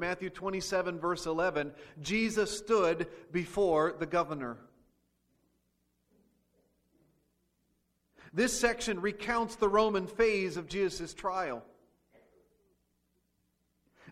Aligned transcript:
Matthew 0.00 0.30
27, 0.30 0.98
verse 0.98 1.26
11, 1.26 1.72
Jesus 2.00 2.56
stood 2.56 3.06
before 3.30 3.94
the 3.98 4.06
governor. 4.06 4.56
This 8.32 8.58
section 8.58 9.00
recounts 9.00 9.56
the 9.56 9.68
Roman 9.68 10.06
phase 10.06 10.56
of 10.56 10.68
Jesus' 10.68 11.14
trial. 11.14 11.62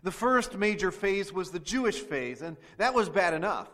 The 0.03 0.11
first 0.11 0.57
major 0.57 0.91
phase 0.91 1.33
was 1.33 1.51
the 1.51 1.59
Jewish 1.59 1.99
phase, 1.99 2.41
and 2.41 2.55
that 2.77 2.93
was 2.93 3.09
bad 3.09 3.33
enough. 3.33 3.69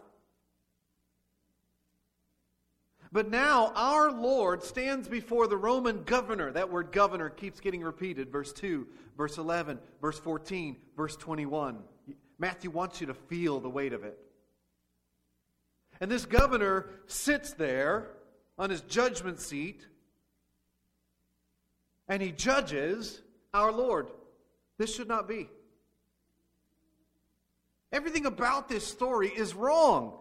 But 3.12 3.30
now 3.30 3.72
our 3.76 4.12
Lord 4.12 4.64
stands 4.64 5.08
before 5.08 5.48
the 5.48 5.58
Roman 5.58 6.04
governor. 6.04 6.52
That 6.52 6.72
word 6.72 6.92
governor 6.92 7.30
keeps 7.30 7.60
getting 7.60 7.82
repeated. 7.82 8.32
Verse 8.32 8.52
2, 8.52 8.88
verse 9.18 9.38
11, 9.38 9.80
verse 10.02 10.20
14, 10.20 10.76
verse 10.98 11.16
21. 11.16 11.78
Matthew 12.38 12.70
wants 12.70 13.02
you 13.02 13.08
to 13.08 13.14
feel 13.14 13.60
the 13.60 13.70
weight 13.70 13.94
of 13.94 14.04
it. 14.04 14.18
And 16.02 16.12
this 16.12 16.26
governor 16.26 16.90
sits 17.08 17.54
there 17.54 18.08
on 18.58 18.70
his 18.70 18.82
judgment 18.82 19.40
seat 19.40 19.86
and 22.08 22.22
he 22.22 22.32
judges 22.32 23.22
our 23.54 23.72
Lord. 23.72 24.08
This 24.78 24.94
should 24.94 25.08
not 25.08 25.28
be. 25.28 25.50
Everything 27.92 28.26
about 28.26 28.68
this 28.68 28.86
story 28.86 29.30
is 29.30 29.54
wrong. 29.54 30.18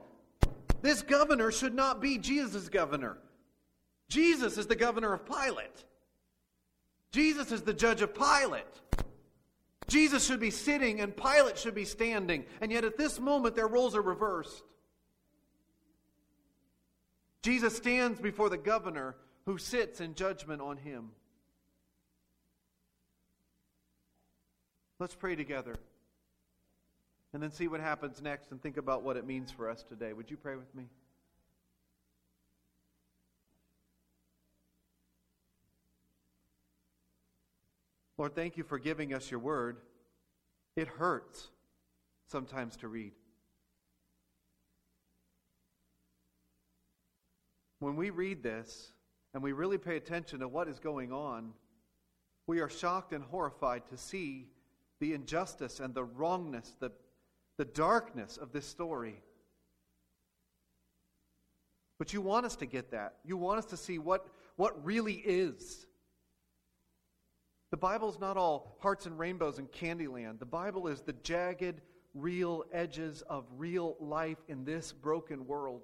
This 0.81 1.03
governor 1.03 1.51
should 1.51 1.75
not 1.75 2.01
be 2.01 2.19
Jesus' 2.19 2.69
governor. 2.69 3.19
Jesus 4.09 4.59
is 4.59 4.67
the 4.67 4.77
governor 4.77 5.13
of 5.13 5.27
Pilate. 5.27 5.85
Jesus 7.11 7.51
is 7.53 7.63
the 7.63 7.73
judge 7.73 8.03
of 8.03 8.15
Pilate. 8.15 8.65
Jesus 9.87 10.27
should 10.27 10.41
be 10.41 10.51
sitting 10.51 11.01
and 11.01 11.17
Pilate 11.17 11.59
should 11.59 11.75
be 11.75 11.85
standing. 11.85 12.45
And 12.61 12.73
yet 12.73 12.85
at 12.85 12.97
this 12.97 13.21
moment, 13.21 13.55
their 13.55 13.69
roles 13.69 13.95
are 13.95 14.03
reversed. 14.03 14.63
Jesus 17.43 17.77
stands 17.77 18.21
before 18.21 18.49
the 18.49 18.57
governor 18.57 19.17
who 19.45 19.59
sits 19.59 20.01
in 20.01 20.15
judgment 20.15 20.63
on 20.63 20.79
him. 20.79 21.11
Let's 24.99 25.15
pray 25.15 25.37
together 25.37 25.77
and 27.35 27.43
then 27.43 27.51
see 27.51 27.69
what 27.69 27.81
happens 27.81 28.23
next 28.23 28.53
and 28.53 28.63
think 28.63 28.77
about 28.77 29.03
what 29.03 29.17
it 29.17 29.27
means 29.27 29.51
for 29.51 29.69
us 29.69 29.83
today. 29.83 30.13
Would 30.13 30.31
you 30.31 30.37
pray 30.37 30.57
with 30.57 30.75
me? 30.75 30.85
Lord, 38.17 38.35
thank 38.35 38.57
you 38.57 38.65
for 38.65 38.79
giving 38.79 39.13
us 39.13 39.31
your 39.31 39.41
word. 39.41 39.79
It 40.77 40.89
hurts 40.89 41.49
sometimes 42.27 42.77
to 42.79 42.89
read. 42.89 43.13
When 47.81 47.97
we 47.97 48.11
read 48.11 48.43
this 48.43 48.93
and 49.35 49.43
we 49.43 49.53
really 49.53 49.79
pay 49.79 49.97
attention 49.97 50.41
to 50.41 50.49
what 50.49 50.69
is 50.69 50.79
going 50.79 51.13
on, 51.13 51.53
we 52.47 52.61
are 52.61 52.69
shocked 52.69 53.13
and 53.13 53.25
horrified 53.25 53.87
to 53.89 53.97
see 53.97 54.49
the 55.01 55.13
injustice 55.13 55.81
and 55.81 55.95
the 55.95 56.05
wrongness, 56.05 56.77
the 56.79 56.93
the 57.57 57.65
darkness 57.65 58.37
of 58.37 58.53
this 58.53 58.67
story. 58.67 59.23
But 61.99 62.13
you 62.13 62.21
want 62.21 62.47
us 62.47 62.57
to 62.57 62.67
get 62.67 62.91
that. 62.91 63.17
You 63.25 63.37
want 63.37 63.59
us 63.59 63.67
to 63.67 63.77
see 63.77 63.99
what, 63.99 64.27
what 64.57 64.85
really 64.85 65.15
is. 65.15 65.87
The 67.75 67.79
Bible's 67.79 68.21
not 68.21 68.37
all 68.37 68.77
hearts 68.79 69.05
and 69.07 69.19
rainbows 69.19 69.59
and 69.59 69.69
candyland. 69.73 70.39
The 70.39 70.47
Bible 70.47 70.87
is 70.87 71.01
the 71.01 71.13
jagged, 71.13 71.81
real 72.15 72.63
edges 72.73 73.23
of 73.23 73.47
real 73.57 73.97
life 73.99 74.39
in 74.47 74.65
this 74.65 74.93
broken 74.93 75.49
world. 75.49 75.83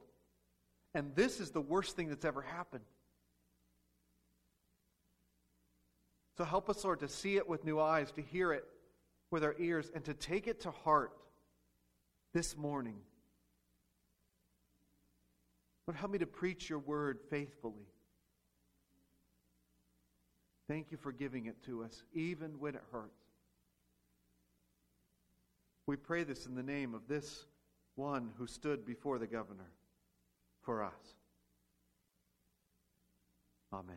And 0.94 1.12
this 1.16 1.40
is 1.40 1.50
the 1.50 1.60
worst 1.60 1.96
thing 1.96 2.08
that's 2.08 2.24
ever 2.24 2.42
happened. 2.42 2.84
So 6.38 6.44
help 6.44 6.70
us, 6.70 6.84
Lord, 6.84 7.00
to 7.00 7.08
see 7.08 7.36
it 7.38 7.48
with 7.48 7.64
new 7.64 7.80
eyes, 7.80 8.12
to 8.12 8.22
hear 8.22 8.52
it 8.52 8.68
with 9.32 9.42
our 9.42 9.56
ears, 9.58 9.90
and 9.92 10.04
to 10.04 10.14
take 10.14 10.46
it 10.46 10.60
to 10.60 10.70
heart 10.70 11.10
this 12.32 12.56
morning. 12.56 13.00
Lord, 15.88 15.98
help 15.98 16.12
me 16.12 16.18
to 16.18 16.26
preach 16.26 16.70
your 16.70 16.78
word 16.78 17.18
faithfully. 17.30 17.88
Thank 20.70 20.92
you 20.92 20.98
for 20.98 21.10
giving 21.10 21.46
it 21.46 21.60
to 21.64 21.82
us, 21.82 22.04
even 22.14 22.60
when 22.60 22.76
it 22.76 22.82
hurts. 22.92 23.24
We 25.88 25.96
pray 25.96 26.22
this 26.22 26.46
in 26.46 26.54
the 26.54 26.62
name 26.62 26.94
of 26.94 27.08
this 27.08 27.46
one 27.96 28.30
who 28.38 28.46
stood 28.46 28.86
before 28.86 29.18
the 29.18 29.26
governor 29.26 29.66
for 30.62 30.84
us. 30.84 31.16
Amen. 33.72 33.96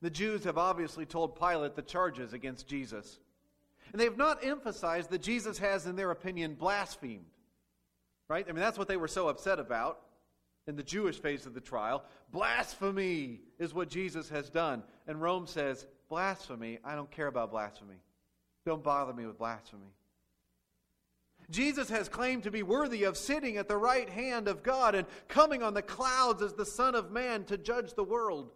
The 0.00 0.08
Jews 0.08 0.44
have 0.44 0.56
obviously 0.56 1.04
told 1.04 1.38
Pilate 1.38 1.76
the 1.76 1.82
charges 1.82 2.32
against 2.32 2.66
Jesus. 2.66 3.18
And 3.92 4.00
they 4.00 4.04
have 4.04 4.16
not 4.16 4.42
emphasized 4.42 5.10
that 5.10 5.20
Jesus 5.20 5.58
has, 5.58 5.84
in 5.84 5.96
their 5.96 6.12
opinion, 6.12 6.54
blasphemed. 6.54 7.26
Right? 8.26 8.46
I 8.48 8.52
mean, 8.52 8.62
that's 8.62 8.78
what 8.78 8.88
they 8.88 8.96
were 8.96 9.06
so 9.06 9.28
upset 9.28 9.58
about 9.58 10.00
in 10.68 10.76
the 10.76 10.82
Jewish 10.82 11.18
phase 11.20 11.46
of 11.46 11.54
the 11.54 11.60
trial. 11.60 12.04
Blasphemy 12.30 13.40
is 13.58 13.74
what 13.74 13.88
Jesus 13.88 14.28
has 14.28 14.50
done. 14.50 14.84
And 15.06 15.20
Rome 15.20 15.46
says, 15.46 15.86
blasphemy, 16.10 16.78
I 16.84 16.94
don't 16.94 17.10
care 17.10 17.26
about 17.26 17.50
blasphemy. 17.50 17.96
Don't 18.66 18.84
bother 18.84 19.14
me 19.14 19.26
with 19.26 19.38
blasphemy. 19.38 19.94
Jesus 21.50 21.88
has 21.88 22.10
claimed 22.10 22.42
to 22.42 22.50
be 22.50 22.62
worthy 22.62 23.04
of 23.04 23.16
sitting 23.16 23.56
at 23.56 23.66
the 23.66 23.78
right 23.78 24.10
hand 24.10 24.46
of 24.46 24.62
God 24.62 24.94
and 24.94 25.06
coming 25.26 25.62
on 25.62 25.72
the 25.72 25.80
clouds 25.80 26.42
as 26.42 26.52
the 26.52 26.66
Son 26.66 26.94
of 26.94 27.10
Man 27.10 27.44
to 27.44 27.56
judge 27.56 27.94
the 27.94 28.04
world. 28.04 28.50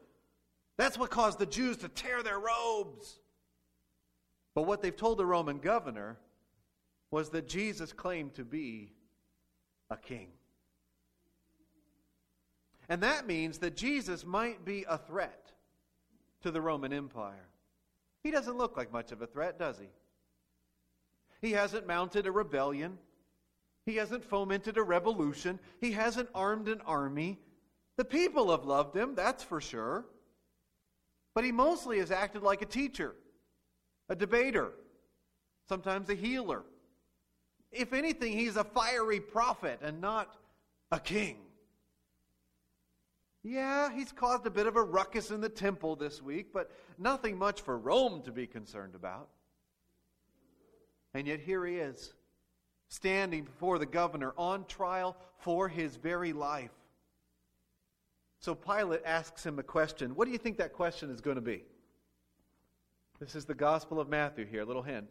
That's 0.77 0.99
what 0.99 1.11
caused 1.11 1.39
the 1.39 1.47
Jews 1.47 1.79
to 1.79 1.89
tear 1.89 2.23
their 2.23 2.39
robes. 2.39 3.21
But 4.55 4.65
what 4.65 4.83
they've 4.83 4.95
told 4.95 5.17
the 5.17 5.25
Roman 5.25 5.59
governor 5.59 6.19
was 7.11 7.31
that 7.31 7.49
Jesus 7.49 7.95
claimed 7.95 8.35
to 8.35 8.45
be 8.45 8.93
a 9.89 9.97
king. 9.97 10.29
And 12.89 13.03
that 13.03 13.27
means 13.27 13.59
that 13.59 13.77
Jesus 13.77 14.25
might 14.25 14.65
be 14.65 14.85
a 14.89 14.99
threat 14.99 15.53
to 16.43 16.51
the 16.51 16.61
Roman 16.61 16.93
Empire. 16.93 17.49
He 18.23 18.31
doesn't 18.31 18.59
look 18.59 18.77
like 18.77 18.93
much 18.93 19.13
of 19.13 19.23
a 19.23 19.27
threat, 19.27 19.59
does 19.59 19.79
he? 19.79 19.89
He 21.41 21.53
hasn't 21.53 21.87
mounted 21.87 22.27
a 22.27 22.33
rebellion. 22.33 22.99
He 23.85 23.97
hasn't 23.97 24.25
fomented 24.25 24.77
a 24.77 24.83
revolution. 24.83 25.59
He 25.81 25.93
hasn't 25.93 26.29
armed 26.35 26.69
an 26.69 26.81
army. 26.83 27.39
The 27.97 28.05
people 28.05 28.51
have 28.51 28.65
loved 28.65 28.97
him, 28.97 29.15
that's 29.15 29.43
for 29.43 29.61
sure. 29.61 30.07
But 31.35 31.45
he 31.45 31.53
mostly 31.53 31.99
has 31.99 32.11
acted 32.11 32.43
like 32.43 32.63
a 32.63 32.67
teacher 32.67 33.15
a 34.09 34.15
debater, 34.15 34.73
sometimes 35.69 36.11
a 36.11 36.15
healer. 36.15 36.65
If 37.71 37.95
anything, 37.95 38.37
he's 38.37 38.57
a 38.57 38.65
fiery 38.65 39.21
prophet 39.21 39.81
and 39.83 40.01
not 40.01 40.37
a 40.91 41.01
king. 41.01 41.39
Yeah, 43.45 43.93
he's 43.93 44.13
caused 44.13 44.47
a 44.47 44.51
bit 44.51 44.67
of 44.67 44.77
a 44.77 44.83
ruckus 44.83 45.31
in 45.31 45.41
the 45.41 45.49
temple 45.49 45.97
this 45.97 46.23
week, 46.23 46.53
but 46.53 46.71
nothing 46.97 47.37
much 47.37 47.61
for 47.61 47.77
Rome 47.77 48.23
to 48.23 48.33
be 48.33 48.47
concerned 48.47 48.95
about. 48.95 49.29
And 51.15 51.27
yet 51.27 51.41
here 51.41 51.67
he 51.67 51.77
is, 51.77 52.15
standing 52.89 53.45
before 53.45 53.79
the 53.79 53.87
governor 53.87 54.33
on 54.39 54.65
trial 54.67 55.17
for 55.39 55.69
his 55.69 55.97
very 55.97 56.33
life. 56.33 56.71
So 58.39 58.55
Pilate 58.55 59.03
asks 59.05 59.45
him 59.45 59.59
a 59.59 59.63
question. 59.63 60.15
What 60.15 60.27
do 60.27 60.33
you 60.33 60.39
think 60.39 60.59
that 60.59 60.73
question 60.73 61.11
is 61.11 61.21
going 61.21 61.37
to 61.37 61.43
be? 61.43 61.65
This 63.21 63.35
is 63.35 63.45
the 63.45 63.55
Gospel 63.55 64.01
of 64.01 64.09
Matthew 64.09 64.47
here, 64.47 64.63
a 64.63 64.65
little 64.65 64.83
hint. 64.83 65.11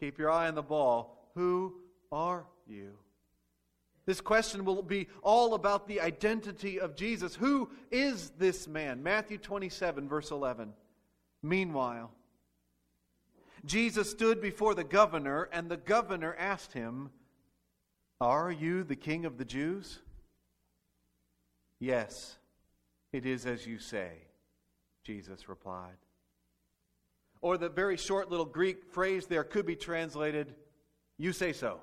Keep 0.00 0.18
your 0.18 0.30
eye 0.30 0.48
on 0.48 0.54
the 0.54 0.62
ball. 0.62 1.28
Who 1.34 1.74
are 2.10 2.46
you? 2.66 2.92
This 4.08 4.22
question 4.22 4.64
will 4.64 4.80
be 4.80 5.06
all 5.20 5.52
about 5.52 5.86
the 5.86 6.00
identity 6.00 6.80
of 6.80 6.96
Jesus. 6.96 7.34
Who 7.34 7.68
is 7.90 8.30
this 8.38 8.66
man? 8.66 9.02
Matthew 9.02 9.36
27, 9.36 10.08
verse 10.08 10.30
11. 10.30 10.72
Meanwhile, 11.42 12.10
Jesus 13.66 14.10
stood 14.10 14.40
before 14.40 14.74
the 14.74 14.82
governor, 14.82 15.50
and 15.52 15.68
the 15.68 15.76
governor 15.76 16.34
asked 16.38 16.72
him, 16.72 17.10
Are 18.18 18.50
you 18.50 18.82
the 18.82 18.96
king 18.96 19.26
of 19.26 19.36
the 19.36 19.44
Jews? 19.44 19.98
Yes, 21.78 22.38
it 23.12 23.26
is 23.26 23.44
as 23.44 23.66
you 23.66 23.78
say, 23.78 24.12
Jesus 25.04 25.50
replied. 25.50 25.98
Or 27.42 27.58
the 27.58 27.68
very 27.68 27.98
short 27.98 28.30
little 28.30 28.46
Greek 28.46 28.90
phrase 28.90 29.26
there 29.26 29.44
could 29.44 29.66
be 29.66 29.76
translated, 29.76 30.54
You 31.18 31.34
say 31.34 31.52
so, 31.52 31.82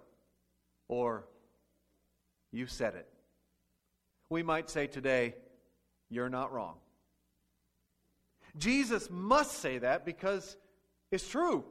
or 0.88 1.28
You 2.56 2.68
said 2.68 2.96
it. 2.96 3.06
We 4.30 4.42
might 4.42 4.70
say 4.70 4.88
today, 4.88 5.36
You're 6.10 6.30
not 6.30 6.54
wrong. 6.54 6.76
Jesus 8.58 9.10
must 9.12 9.60
say 9.60 9.80
that 9.80 10.06
because 10.06 10.56
it's 11.12 11.28
true. 11.28 11.66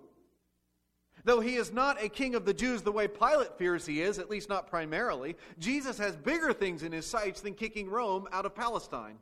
Though 1.25 1.41
he 1.41 1.55
is 1.57 1.73
not 1.73 2.03
a 2.03 2.11
king 2.11 2.35
of 2.35 2.45
the 2.45 2.53
Jews 2.53 2.83
the 2.83 2.93
way 2.93 3.09
Pilate 3.09 3.57
fears 3.57 3.87
he 3.87 4.03
is, 4.03 4.19
at 4.19 4.29
least 4.29 4.51
not 4.51 4.69
primarily, 4.69 5.37
Jesus 5.59 5.97
has 5.97 6.17
bigger 6.17 6.53
things 6.53 6.83
in 6.83 6.93
his 6.93 7.07
sights 7.07 7.41
than 7.41 7.55
kicking 7.55 7.89
Rome 7.89 8.29
out 8.31 8.45
of 8.45 8.55
Palestine. 8.55 9.17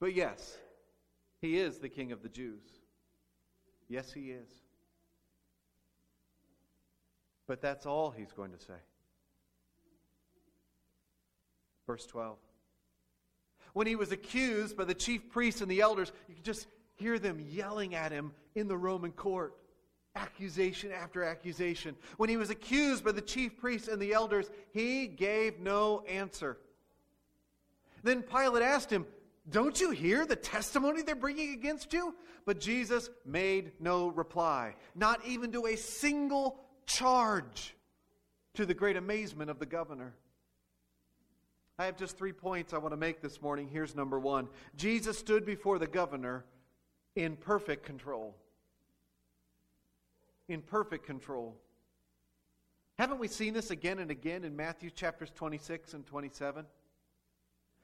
But 0.00 0.14
yes, 0.14 0.58
he 1.40 1.56
is 1.56 1.78
the 1.78 1.88
king 1.88 2.12
of 2.12 2.22
the 2.22 2.28
Jews. 2.28 2.60
Yes, 3.88 4.12
he 4.12 4.32
is. 4.32 4.50
But 7.46 7.62
that's 7.62 7.86
all 7.86 8.10
he's 8.10 8.32
going 8.32 8.52
to 8.52 8.58
say. 8.58 8.74
Verse 11.88 12.04
12. 12.04 12.36
When 13.72 13.86
he 13.86 13.96
was 13.96 14.12
accused 14.12 14.76
by 14.76 14.84
the 14.84 14.94
chief 14.94 15.30
priests 15.30 15.62
and 15.62 15.70
the 15.70 15.80
elders, 15.80 16.12
you 16.28 16.34
could 16.34 16.44
just 16.44 16.66
hear 16.96 17.18
them 17.18 17.40
yelling 17.48 17.94
at 17.94 18.12
him 18.12 18.32
in 18.54 18.68
the 18.68 18.76
Roman 18.76 19.10
court. 19.10 19.54
Accusation 20.14 20.92
after 20.92 21.24
accusation. 21.24 21.96
When 22.18 22.28
he 22.28 22.36
was 22.36 22.50
accused 22.50 23.04
by 23.04 23.12
the 23.12 23.22
chief 23.22 23.56
priests 23.56 23.88
and 23.88 24.02
the 24.02 24.12
elders, 24.12 24.50
he 24.70 25.06
gave 25.06 25.60
no 25.60 26.02
answer. 26.02 26.58
Then 28.02 28.22
Pilate 28.22 28.62
asked 28.62 28.90
him, 28.90 29.06
Don't 29.48 29.80
you 29.80 29.90
hear 29.90 30.26
the 30.26 30.36
testimony 30.36 31.00
they're 31.00 31.14
bringing 31.14 31.54
against 31.54 31.94
you? 31.94 32.14
But 32.44 32.60
Jesus 32.60 33.08
made 33.24 33.72
no 33.80 34.08
reply, 34.08 34.74
not 34.94 35.24
even 35.24 35.52
to 35.52 35.66
a 35.66 35.76
single 35.76 36.60
charge, 36.84 37.74
to 38.54 38.66
the 38.66 38.74
great 38.74 38.96
amazement 38.96 39.50
of 39.50 39.58
the 39.58 39.66
governor. 39.66 40.14
I 41.78 41.86
have 41.86 41.96
just 41.96 42.18
three 42.18 42.32
points 42.32 42.72
I 42.72 42.78
want 42.78 42.92
to 42.92 42.96
make 42.96 43.22
this 43.22 43.40
morning. 43.40 43.68
Here's 43.68 43.94
number 43.94 44.18
one 44.18 44.48
Jesus 44.76 45.16
stood 45.16 45.46
before 45.46 45.78
the 45.78 45.86
governor 45.86 46.44
in 47.14 47.36
perfect 47.36 47.84
control. 47.84 48.34
In 50.48 50.60
perfect 50.60 51.06
control. 51.06 51.56
Haven't 52.98 53.20
we 53.20 53.28
seen 53.28 53.54
this 53.54 53.70
again 53.70 54.00
and 54.00 54.10
again 54.10 54.42
in 54.42 54.56
Matthew 54.56 54.90
chapters 54.90 55.30
26 55.36 55.94
and 55.94 56.04
27? 56.04 56.66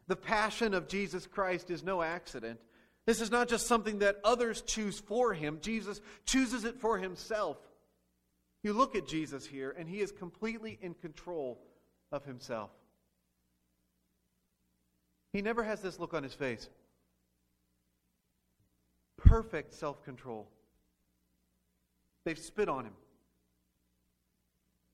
The 0.08 0.16
passion 0.16 0.74
of 0.74 0.88
Jesus 0.88 1.26
Christ 1.26 1.70
is 1.70 1.84
no 1.84 2.02
accident. 2.02 2.58
This 3.06 3.20
is 3.20 3.30
not 3.30 3.48
just 3.48 3.68
something 3.68 4.00
that 4.00 4.18
others 4.24 4.60
choose 4.62 4.98
for 4.98 5.32
him, 5.32 5.58
Jesus 5.60 6.00
chooses 6.26 6.64
it 6.64 6.80
for 6.80 6.98
himself. 6.98 7.58
You 8.64 8.72
look 8.72 8.96
at 8.96 9.06
Jesus 9.06 9.46
here, 9.46 9.74
and 9.78 9.88
he 9.88 10.00
is 10.00 10.10
completely 10.10 10.78
in 10.80 10.94
control 10.94 11.60
of 12.10 12.24
himself. 12.24 12.70
He 15.34 15.42
never 15.42 15.64
has 15.64 15.80
this 15.80 15.98
look 15.98 16.14
on 16.14 16.22
his 16.22 16.32
face. 16.32 16.70
Perfect 19.18 19.74
self 19.74 20.02
control. 20.04 20.46
They've 22.24 22.38
spit 22.38 22.68
on 22.68 22.84
him. 22.84 22.92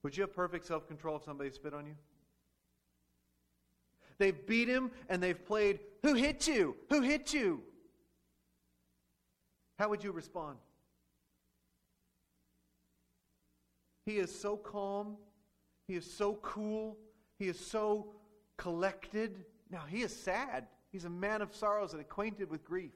Would 0.02 0.16
you 0.16 0.22
have 0.22 0.34
perfect 0.34 0.64
self 0.64 0.88
control 0.88 1.16
if 1.16 1.24
somebody 1.24 1.50
spit 1.50 1.74
on 1.74 1.84
you? 1.84 1.94
They've 4.16 4.46
beat 4.46 4.66
him 4.66 4.90
and 5.10 5.22
they've 5.22 5.44
played, 5.44 5.78
Who 6.02 6.14
hit 6.14 6.48
you? 6.48 6.74
Who 6.88 7.02
hit 7.02 7.34
you? 7.34 7.60
How 9.78 9.90
would 9.90 10.02
you 10.02 10.10
respond? 10.10 10.56
He 14.06 14.16
is 14.16 14.34
so 14.34 14.56
calm. 14.56 15.18
He 15.86 15.96
is 15.96 16.10
so 16.10 16.36
cool. 16.36 16.96
He 17.38 17.48
is 17.48 17.60
so 17.60 18.14
collected. 18.56 19.44
Now, 19.70 19.84
he 19.88 20.02
is 20.02 20.14
sad. 20.14 20.66
He's 20.90 21.04
a 21.04 21.10
man 21.10 21.42
of 21.42 21.54
sorrows 21.54 21.92
and 21.92 22.00
acquainted 22.00 22.50
with 22.50 22.64
grief. 22.64 22.92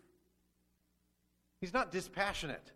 He's 1.61 1.73
not 1.73 1.93
dispassionate. 1.93 2.73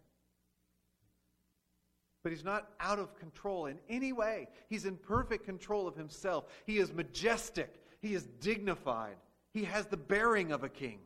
But 2.23 2.33
he's 2.33 2.45
not 2.45 2.71
out 2.81 2.99
of 2.99 3.19
control 3.19 3.67
in 3.67 3.79
any 3.89 4.13
way. 4.13 4.49
He's 4.69 4.85
in 4.85 4.97
perfect 4.97 5.45
control 5.45 5.87
of 5.87 5.97
himself. 5.97 6.45
He 6.65 6.79
is 6.79 6.93
majestic. 6.93 7.75
He 8.01 8.15
is 8.15 8.25
dignified. 8.41 9.17
He 9.53 9.65
has 9.65 9.87
the 9.87 9.97
bearing 9.97 10.53
of 10.53 10.63
a 10.63 10.69
king. 10.69 11.01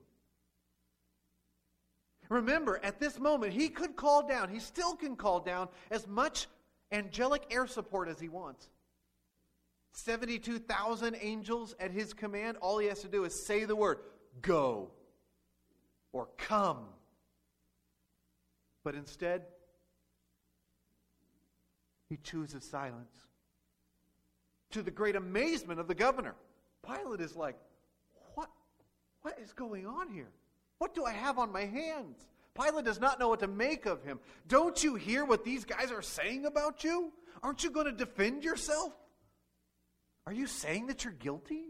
Remember, 2.28 2.80
at 2.82 2.98
this 2.98 3.18
moment, 3.18 3.52
he 3.52 3.68
could 3.68 3.96
call 3.96 4.26
down, 4.26 4.48
he 4.48 4.58
still 4.58 4.96
can 4.96 5.16
call 5.16 5.40
down 5.40 5.68
as 5.90 6.06
much 6.06 6.46
angelic 6.90 7.42
air 7.50 7.66
support 7.66 8.08
as 8.08 8.18
he 8.18 8.28
wants. 8.28 8.70
72,000 9.92 11.16
angels 11.20 11.74
at 11.78 11.90
his 11.90 12.12
command. 12.14 12.56
All 12.60 12.78
he 12.78 12.88
has 12.88 13.00
to 13.02 13.08
do 13.08 13.24
is 13.24 13.46
say 13.46 13.64
the 13.64 13.76
word, 13.76 13.98
go, 14.40 14.90
or 16.12 16.28
come. 16.38 16.86
But 18.84 18.94
instead, 18.94 19.42
he 22.08 22.16
chooses 22.22 22.64
silence. 22.64 23.14
To 24.70 24.82
the 24.82 24.90
great 24.90 25.16
amazement 25.16 25.78
of 25.78 25.86
the 25.86 25.94
governor, 25.94 26.34
Pilate 26.86 27.20
is 27.20 27.36
like, 27.36 27.56
What, 28.34 28.48
what 29.20 29.38
is 29.38 29.52
going 29.52 29.86
on 29.86 30.08
here? 30.10 30.30
What 30.78 30.94
do 30.94 31.04
I 31.04 31.12
have 31.12 31.38
on 31.38 31.52
my 31.52 31.66
hands? 31.66 32.26
Pilate 32.54 32.84
does 32.84 33.00
not 33.00 33.20
know 33.20 33.28
what 33.28 33.40
to 33.40 33.46
make 33.46 33.86
of 33.86 34.02
him. 34.02 34.18
Don't 34.48 34.82
you 34.82 34.94
hear 34.94 35.24
what 35.24 35.44
these 35.44 35.64
guys 35.64 35.90
are 35.90 36.02
saying 36.02 36.46
about 36.46 36.82
you? 36.82 37.12
Aren't 37.42 37.64
you 37.64 37.70
going 37.70 37.86
to 37.86 37.92
defend 37.92 38.44
yourself? 38.44 38.92
Are 40.26 40.32
you 40.32 40.46
saying 40.46 40.86
that 40.86 41.04
you're 41.04 41.12
guilty? 41.12 41.64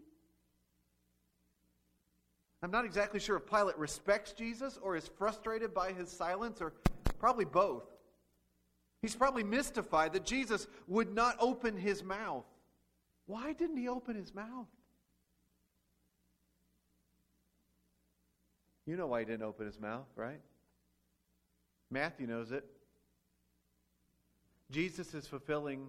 I'm 2.63 2.71
not 2.71 2.85
exactly 2.85 3.19
sure 3.19 3.37
if 3.37 3.47
Pilate 3.47 3.77
respects 3.77 4.33
Jesus 4.33 4.79
or 4.81 4.97
is 4.97 5.09
frustrated 5.19 5.75
by 5.75 5.93
his 5.93 6.09
silence, 6.11 6.61
or 6.61 6.73
probably 7.19 7.45
both. 7.45 7.85
He's 9.01 9.17
probably 9.17 9.43
mystified 9.43 10.13
that 10.13 10.25
Jesus 10.25 10.69
would 10.87 11.13
not 11.13 11.37
open 11.41 11.77
his 11.77 12.05
mouth. 12.05 12.45
Why 13.27 13.53
didn't 13.53 13.79
he 13.79 13.89
open 13.89 14.15
his 14.15 14.33
mouth? 14.33 14.69
You 18.87 18.97
know 18.97 19.09
why 19.09 19.21
he 19.21 19.25
didn't 19.25 19.43
open 19.43 19.67
his 19.67 19.81
mouth, 19.81 20.07
right? 20.15 20.41
Matthew 21.91 22.27
knows 22.27 22.53
it. 22.53 22.65
Jesus 24.71 25.15
is 25.15 25.27
fulfilling 25.27 25.87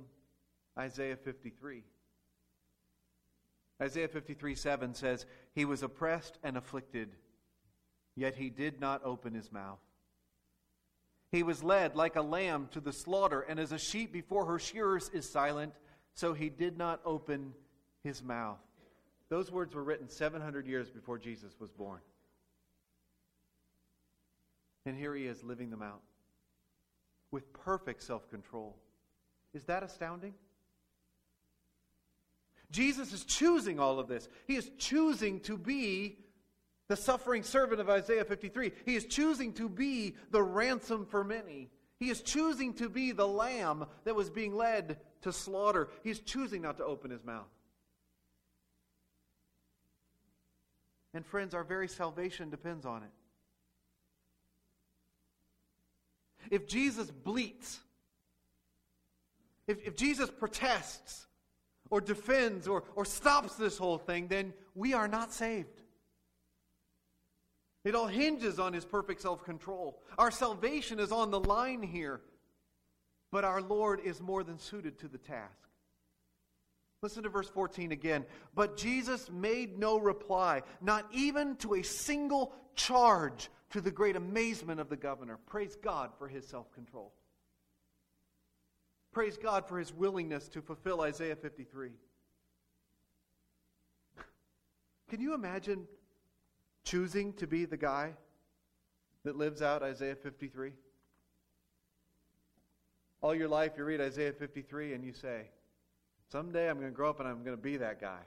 Isaiah 0.77 1.15
53. 1.15 1.83
Isaiah 3.81 4.07
53 4.07 4.55
7 4.55 4.93
says, 4.93 5.25
He 5.53 5.65
was 5.65 5.83
oppressed 5.83 6.37
and 6.43 6.57
afflicted, 6.57 7.09
yet 8.15 8.35
he 8.35 8.49
did 8.49 8.79
not 8.79 9.01
open 9.03 9.33
his 9.33 9.51
mouth. 9.51 9.79
He 11.31 11.41
was 11.43 11.63
led 11.63 11.95
like 11.95 12.15
a 12.15 12.21
lamb 12.21 12.69
to 12.71 12.79
the 12.79 12.93
slaughter, 12.93 13.41
and 13.41 13.59
as 13.59 13.71
a 13.71 13.79
sheep 13.79 14.13
before 14.13 14.45
her 14.45 14.59
shearers 14.59 15.09
is 15.13 15.27
silent, 15.27 15.73
so 16.13 16.33
he 16.33 16.49
did 16.49 16.77
not 16.77 17.01
open 17.05 17.53
his 18.03 18.21
mouth. 18.21 18.59
Those 19.29 19.51
words 19.51 19.73
were 19.73 19.83
written 19.83 20.07
700 20.07 20.67
years 20.67 20.91
before 20.91 21.17
Jesus 21.17 21.55
was 21.59 21.71
born. 21.71 22.01
And 24.85 24.95
here 24.95 25.15
he 25.15 25.25
is 25.25 25.43
living 25.43 25.71
them 25.71 25.81
out 25.81 26.01
with 27.31 27.51
perfect 27.51 28.03
self 28.03 28.29
control. 28.29 28.77
Is 29.53 29.63
that 29.65 29.81
astounding? 29.81 30.35
Jesus 32.73 33.13
is 33.13 33.23
choosing 33.23 33.79
all 33.79 33.99
of 33.99 34.09
this. 34.09 34.27
He 34.45 34.55
is 34.55 34.69
choosing 34.77 35.39
to 35.41 35.57
be 35.57 36.17
the 36.89 36.97
suffering 36.97 37.43
servant 37.43 37.79
of 37.79 37.89
Isaiah 37.89 38.25
53. 38.25 38.73
He 38.85 38.95
is 38.95 39.05
choosing 39.05 39.53
to 39.53 39.69
be 39.69 40.15
the 40.31 40.43
ransom 40.43 41.05
for 41.05 41.23
many. 41.23 41.69
He 41.99 42.09
is 42.09 42.21
choosing 42.21 42.73
to 42.73 42.89
be 42.89 43.13
the 43.13 43.27
lamb 43.27 43.85
that 44.03 44.15
was 44.15 44.29
being 44.29 44.53
led 44.53 44.97
to 45.21 45.31
slaughter. 45.31 45.87
He 46.03 46.09
is 46.09 46.19
choosing 46.19 46.61
not 46.61 46.77
to 46.77 46.83
open 46.83 47.11
his 47.11 47.23
mouth. 47.23 47.47
And 51.13 51.25
friends, 51.25 51.53
our 51.53 51.63
very 51.63 51.87
salvation 51.87 52.49
depends 52.49 52.85
on 52.85 53.03
it. 53.03 53.11
if 56.49 56.67
Jesus 56.67 57.09
bleats, 57.09 57.79
if, 59.67 59.85
if 59.85 59.95
Jesus 59.95 60.29
protests 60.29 61.25
or 61.93 62.01
defends 62.01 62.67
or, 62.67 62.83
or 62.95 63.05
stops 63.05 63.53
this 63.53 63.77
whole 63.77 63.99
thing, 63.99 64.27
then 64.27 64.51
we 64.73 64.95
are 64.95 65.07
not 65.07 65.31
saved. 65.31 65.79
It 67.85 67.93
all 67.93 68.07
hinges 68.07 68.57
on 68.57 68.73
his 68.73 68.83
perfect 68.83 69.21
self 69.21 69.43
control. 69.43 70.01
Our 70.17 70.31
salvation 70.31 70.99
is 70.99 71.11
on 71.11 71.29
the 71.29 71.39
line 71.39 71.83
here, 71.83 72.21
but 73.31 73.43
our 73.43 73.61
Lord 73.61 73.99
is 73.99 74.19
more 74.19 74.43
than 74.43 74.57
suited 74.57 74.97
to 75.01 75.07
the 75.07 75.19
task. 75.19 75.69
Listen 77.03 77.21
to 77.21 77.29
verse 77.29 77.49
14 77.49 77.91
again. 77.91 78.25
But 78.55 78.75
Jesus 78.75 79.29
made 79.29 79.77
no 79.77 79.99
reply, 79.99 80.63
not 80.81 81.05
even 81.13 81.57
to 81.57 81.75
a 81.75 81.83
single 81.83 82.55
charge 82.73 83.51
to 83.69 83.81
the 83.81 83.91
great 83.91 84.15
amazement 84.15 84.79
of 84.79 84.89
the 84.89 84.97
governor. 84.97 85.37
Praise 85.45 85.75
God 85.75 86.09
for 86.17 86.27
his 86.27 86.47
self 86.47 86.73
control. 86.73 87.13
Praise 89.13 89.37
God 89.37 89.67
for 89.67 89.77
his 89.77 89.93
willingness 89.93 90.49
to 90.49 90.61
fulfill 90.61 91.01
Isaiah 91.01 91.35
53. 91.35 91.91
Can 95.09 95.21
you 95.21 95.35
imagine 95.35 95.87
choosing 96.83 97.31
to 97.33 97.45
be 97.45 97.65
the 97.65 97.77
guy 97.77 98.13
that 99.23 99.35
lives 99.35 99.61
out 99.61 99.83
Isaiah 99.83 100.15
53? 100.15 100.73
All 103.21 103.35
your 103.35 103.47
life, 103.47 103.73
you 103.77 103.83
read 103.83 104.01
Isaiah 104.01 104.33
53 104.33 104.93
and 104.93 105.05
you 105.05 105.13
say, 105.13 105.43
Someday 106.31 106.67
I'm 106.67 106.79
going 106.79 106.91
to 106.91 106.95
grow 106.95 107.11
up 107.11 107.19
and 107.19 107.29
I'm 107.29 107.43
going 107.43 107.55
to 107.55 107.61
be 107.61 107.77
that 107.77 108.01
guy. 108.01 108.21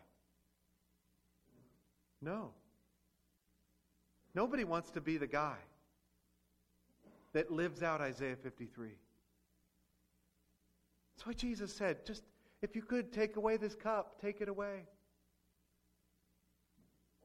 No. 2.22 2.52
Nobody 4.34 4.62
wants 4.62 4.90
to 4.92 5.00
be 5.00 5.16
the 5.16 5.26
guy 5.26 5.56
that 7.32 7.50
lives 7.50 7.82
out 7.82 8.00
Isaiah 8.00 8.36
53. 8.36 8.90
That's 11.26 11.42
why 11.42 11.48
Jesus 11.48 11.74
said, 11.74 12.06
just 12.06 12.22
if 12.62 12.76
you 12.76 12.82
could 12.82 13.12
take 13.12 13.36
away 13.36 13.56
this 13.56 13.74
cup, 13.74 14.20
take 14.20 14.40
it 14.40 14.48
away. 14.48 14.84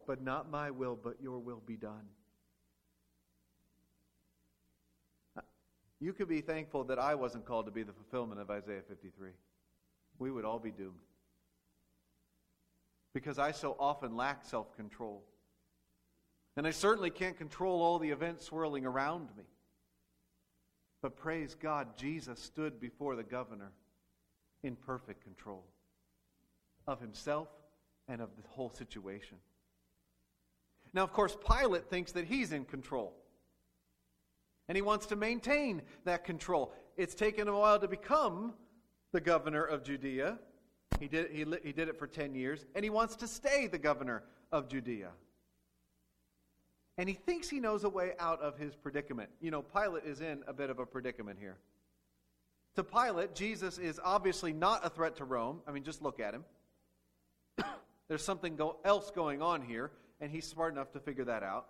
But 0.07 0.23
not 0.23 0.49
my 0.49 0.71
will, 0.71 0.97
but 1.01 1.21
your 1.21 1.37
will 1.37 1.61
be 1.63 1.75
done. 1.75 2.07
Uh, 5.37 5.41
you 5.99 6.13
could 6.13 6.27
be 6.27 6.41
thankful 6.41 6.83
that 6.85 6.97
I 6.97 7.13
wasn't 7.13 7.45
called 7.45 7.67
to 7.67 7.71
be 7.71 7.83
the 7.83 7.93
fulfillment 7.93 8.41
of 8.41 8.49
Isaiah 8.49 8.81
53. 8.87 9.29
We 10.17 10.31
would 10.31 10.45
all 10.45 10.59
be 10.59 10.71
doomed. 10.71 10.95
Because 13.13 13.37
I 13.37 13.51
so 13.51 13.75
often 13.79 14.15
lack 14.15 14.45
self 14.45 14.75
control. 14.75 15.23
And 16.57 16.65
I 16.65 16.71
certainly 16.71 17.11
can't 17.11 17.37
control 17.37 17.83
all 17.83 17.99
the 17.99 18.09
events 18.09 18.45
swirling 18.45 18.85
around 18.85 19.29
me. 19.37 19.43
But 21.03 21.15
praise 21.17 21.53
God, 21.53 21.95
Jesus 21.97 22.39
stood 22.39 22.79
before 22.79 23.15
the 23.15 23.23
governor 23.23 23.71
in 24.63 24.75
perfect 24.75 25.23
control 25.23 25.63
of 26.87 26.99
himself 26.99 27.47
and 28.07 28.21
of 28.21 28.29
the 28.35 28.47
whole 28.47 28.69
situation. 28.69 29.37
Now, 30.93 31.03
of 31.03 31.13
course, 31.13 31.37
Pilate 31.47 31.89
thinks 31.89 32.11
that 32.13 32.25
he's 32.25 32.51
in 32.51 32.65
control. 32.65 33.13
And 34.67 34.75
he 34.75 34.81
wants 34.81 35.05
to 35.07 35.15
maintain 35.15 35.81
that 36.05 36.23
control. 36.23 36.73
It's 36.97 37.15
taken 37.15 37.47
him 37.47 37.53
a 37.53 37.59
while 37.59 37.79
to 37.79 37.87
become 37.87 38.53
the 39.11 39.21
governor 39.21 39.63
of 39.63 39.83
Judea. 39.83 40.39
He 40.99 41.07
did, 41.07 41.31
he, 41.31 41.45
he 41.63 41.71
did 41.71 41.87
it 41.87 41.97
for 41.97 42.07
10 42.07 42.35
years. 42.35 42.65
And 42.75 42.83
he 42.83 42.89
wants 42.89 43.15
to 43.17 43.27
stay 43.27 43.67
the 43.67 43.77
governor 43.77 44.23
of 44.51 44.67
Judea. 44.67 45.09
And 46.97 47.07
he 47.07 47.15
thinks 47.15 47.49
he 47.49 47.59
knows 47.59 47.83
a 47.83 47.89
way 47.89 48.13
out 48.19 48.41
of 48.41 48.57
his 48.57 48.75
predicament. 48.75 49.29
You 49.39 49.51
know, 49.51 49.61
Pilate 49.61 50.03
is 50.03 50.21
in 50.21 50.43
a 50.47 50.53
bit 50.53 50.69
of 50.69 50.79
a 50.79 50.85
predicament 50.85 51.39
here. 51.39 51.57
To 52.75 52.83
Pilate, 52.83 53.35
Jesus 53.35 53.77
is 53.77 53.99
obviously 54.03 54.53
not 54.53 54.85
a 54.85 54.89
threat 54.89 55.17
to 55.17 55.25
Rome. 55.25 55.61
I 55.67 55.71
mean, 55.71 55.83
just 55.83 56.01
look 56.01 56.19
at 56.19 56.33
him. 56.33 56.45
There's 58.07 58.23
something 58.23 58.55
go- 58.55 58.77
else 58.85 59.11
going 59.11 59.41
on 59.41 59.61
here, 59.61 59.91
and 60.21 60.31
he's 60.31 60.47
smart 60.47 60.73
enough 60.73 60.91
to 60.93 60.99
figure 60.99 61.25
that 61.25 61.43
out. 61.43 61.67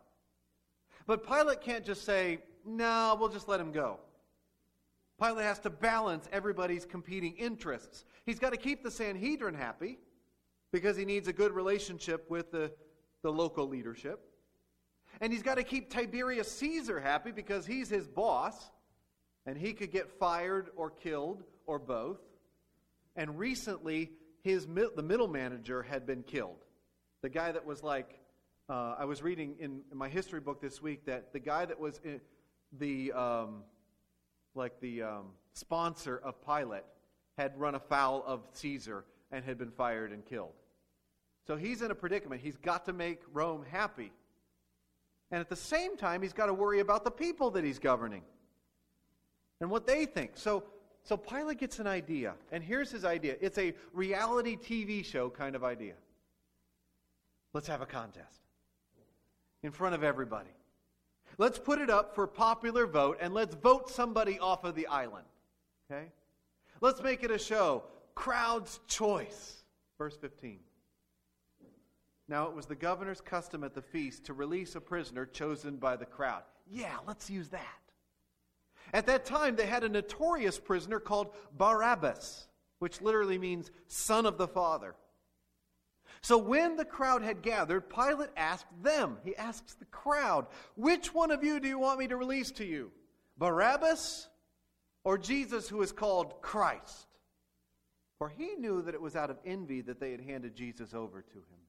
But 1.08 1.26
Pilate 1.28 1.62
can't 1.62 1.84
just 1.84 2.06
say, 2.06 2.40
no, 2.66 3.18
we'll 3.20 3.30
just 3.30 3.48
let 3.48 3.60
him 3.60 3.72
go. 3.72 4.00
Pilate 5.20 5.46
has 5.46 5.60
to 5.60 5.70
balance 5.70 6.28
everybody's 6.32 6.86
competing 6.86 7.36
interests. 7.38 8.06
He's 8.26 8.40
got 8.40 8.52
to 8.52 8.58
keep 8.58 8.84
the 8.84 8.92
Sanhedrin 8.92 9.56
happy 9.56 10.00
because 10.72 10.96
he 10.96 11.06
needs 11.06 11.28
a 11.28 11.34
good 11.34 11.52
relationship 11.52 12.30
with 12.30 12.52
the, 12.52 12.72
the 13.24 13.32
local 13.32 13.68
leadership. 13.68 14.20
And 15.20 15.34
he's 15.34 15.44
got 15.44 15.56
to 15.56 15.64
keep 15.64 15.92
Tiberius 15.92 16.52
Caesar 16.54 17.00
happy 17.00 17.32
because 17.32 17.66
he's 17.66 17.90
his 17.90 18.08
boss 18.08 18.72
and 19.46 19.58
he 19.58 19.74
could 19.74 19.92
get 19.92 20.10
fired 20.20 20.70
or 20.76 20.90
killed 20.90 21.44
or 21.66 21.80
both. 21.80 22.20
And 23.16 23.38
recently, 23.38 24.12
his, 24.42 24.66
the 24.66 25.04
middle 25.04 25.28
manager 25.28 25.84
had 25.84 26.06
been 26.06 26.24
killed. 26.24 26.64
The 27.22 27.30
guy 27.30 27.52
that 27.52 27.66
was 27.66 27.84
like, 27.84 28.20
uh, 28.70 28.96
I 28.98 29.06
was 29.06 29.22
reading 29.22 29.56
in, 29.60 29.82
in, 29.92 29.98
my 29.98 30.10
history 30.10 30.40
book 30.40 30.62
this 30.62 30.82
week 30.82 31.06
that 31.06 31.34
the 31.34 31.40
guy 31.40 31.66
that 31.66 31.80
was 31.80 32.00
in, 32.04 32.22
the 32.80 33.12
um, 33.12 33.64
like 34.56 34.80
the 34.80 35.04
um, 35.04 35.26
sponsor 35.54 36.22
of 36.24 36.36
Pilate 36.46 36.84
had 37.38 37.60
run 37.60 37.76
afoul 37.76 38.24
of 38.26 38.48
Caesar 38.54 39.06
and 39.32 39.44
had 39.44 39.58
been 39.58 39.72
fired 39.72 40.12
and 40.12 40.26
killed. 40.26 40.54
So 41.48 41.56
he's 41.56 41.82
in 41.82 41.92
a 41.92 41.96
predicament. 41.96 42.42
He's 42.42 42.58
got 42.58 42.86
to 42.86 42.94
make 42.94 43.22
Rome 43.34 43.66
happy. 43.70 44.12
And 45.32 45.40
at 45.40 45.50
the 45.50 45.56
same 45.56 45.98
time, 45.98 46.22
he's 46.22 46.34
got 46.34 46.48
to 46.48 46.54
worry 46.54 46.80
about 46.80 47.04
the 47.04 47.12
people 47.12 47.52
that 47.52 47.64
he's 47.64 47.80
governing 47.80 48.24
and 49.62 49.70
what 49.70 49.88
they 49.88 50.06
think. 50.06 50.32
So, 50.34 50.64
so 51.04 51.16
Pilate 51.16 51.60
gets 51.60 51.80
an 51.80 51.88
idea. 51.88 52.34
And 52.52 52.64
here's 52.64 52.92
his 52.92 53.06
idea 53.06 53.38
it's 53.40 53.58
a 53.58 53.74
reality 53.94 54.58
TV 54.58 55.06
show 55.06 55.30
kind 55.30 55.56
of 55.56 55.64
idea. 55.64 55.94
Let's 57.54 57.68
have 57.68 57.82
a 57.82 57.86
contest 57.86 58.42
in 59.64 59.72
front 59.72 59.96
of 59.96 60.04
everybody. 60.04 60.50
Let's 61.38 61.60
put 61.60 61.80
it 61.80 61.90
up 61.90 62.14
for 62.14 62.28
popular 62.28 62.86
vote 62.86 63.18
and 63.22 63.34
let's 63.34 63.56
vote 63.56 63.90
somebody 63.90 64.38
off 64.40 64.64
of 64.64 64.76
the 64.76 64.88
island. 64.88 65.26
Okay? 65.90 66.08
Let's 66.82 67.02
make 67.02 67.24
it 67.24 67.32
a 67.32 67.40
show. 67.40 67.84
Crowd's 68.16 68.80
choice. 68.88 69.64
Verse 69.98 70.18
15. 70.18 70.60
Now 72.28 72.48
it 72.48 72.56
was 72.56 72.66
the 72.66 72.76
governor's 72.76 73.22
custom 73.22 73.64
at 73.64 73.76
the 73.76 73.82
feast 73.82 74.26
to 74.26 74.34
release 74.34 74.76
a 74.76 74.82
prisoner 74.82 75.26
chosen 75.26 75.76
by 75.76 75.96
the 75.96 76.06
crowd. 76.06 76.44
Yeah, 76.70 76.96
let's 77.06 77.30
use 77.30 77.50
that. 77.50 77.81
At 78.94 79.06
that 79.08 79.26
time, 79.26 79.56
they 79.56 79.66
had 79.66 79.84
a 79.84 79.90
notorious 79.90 80.60
prisoner 80.60 81.00
called 81.00 81.34
Barabbas, 81.58 82.48
which 82.80 83.02
literally 83.02 83.38
means 83.38 83.72
son 83.88 84.26
of 84.26 84.38
the 84.38 84.48
father. 84.48 84.96
So 86.22 86.38
when 86.38 86.76
the 86.76 86.86
crowd 86.86 87.24
had 87.24 87.42
gathered, 87.42 87.90
Pilate 87.90 88.30
asked 88.38 88.66
them, 88.84 89.18
he 89.24 89.36
asks 89.36 89.74
the 89.74 89.86
crowd, 89.86 90.46
Which 90.76 91.14
one 91.14 91.32
of 91.32 91.44
you 91.44 91.60
do 91.60 91.68
you 91.68 91.80
want 91.80 92.00
me 92.00 92.08
to 92.08 92.18
release 92.18 92.52
to 92.52 92.66
you? 92.66 92.92
Barabbas 93.38 94.28
or 95.04 95.18
Jesus, 95.18 95.68
who 95.68 95.82
is 95.82 95.92
called 95.92 96.42
Christ? 96.42 97.08
For 98.20 98.30
he 98.30 98.56
knew 98.56 98.84
that 98.84 98.94
it 98.94 99.02
was 99.02 99.16
out 99.16 99.32
of 99.32 99.40
envy 99.46 99.82
that 99.82 100.00
they 100.00 100.12
had 100.12 100.22
handed 100.22 100.56
Jesus 100.56 100.94
over 100.94 101.24
to 101.24 101.38
him. 101.38 101.62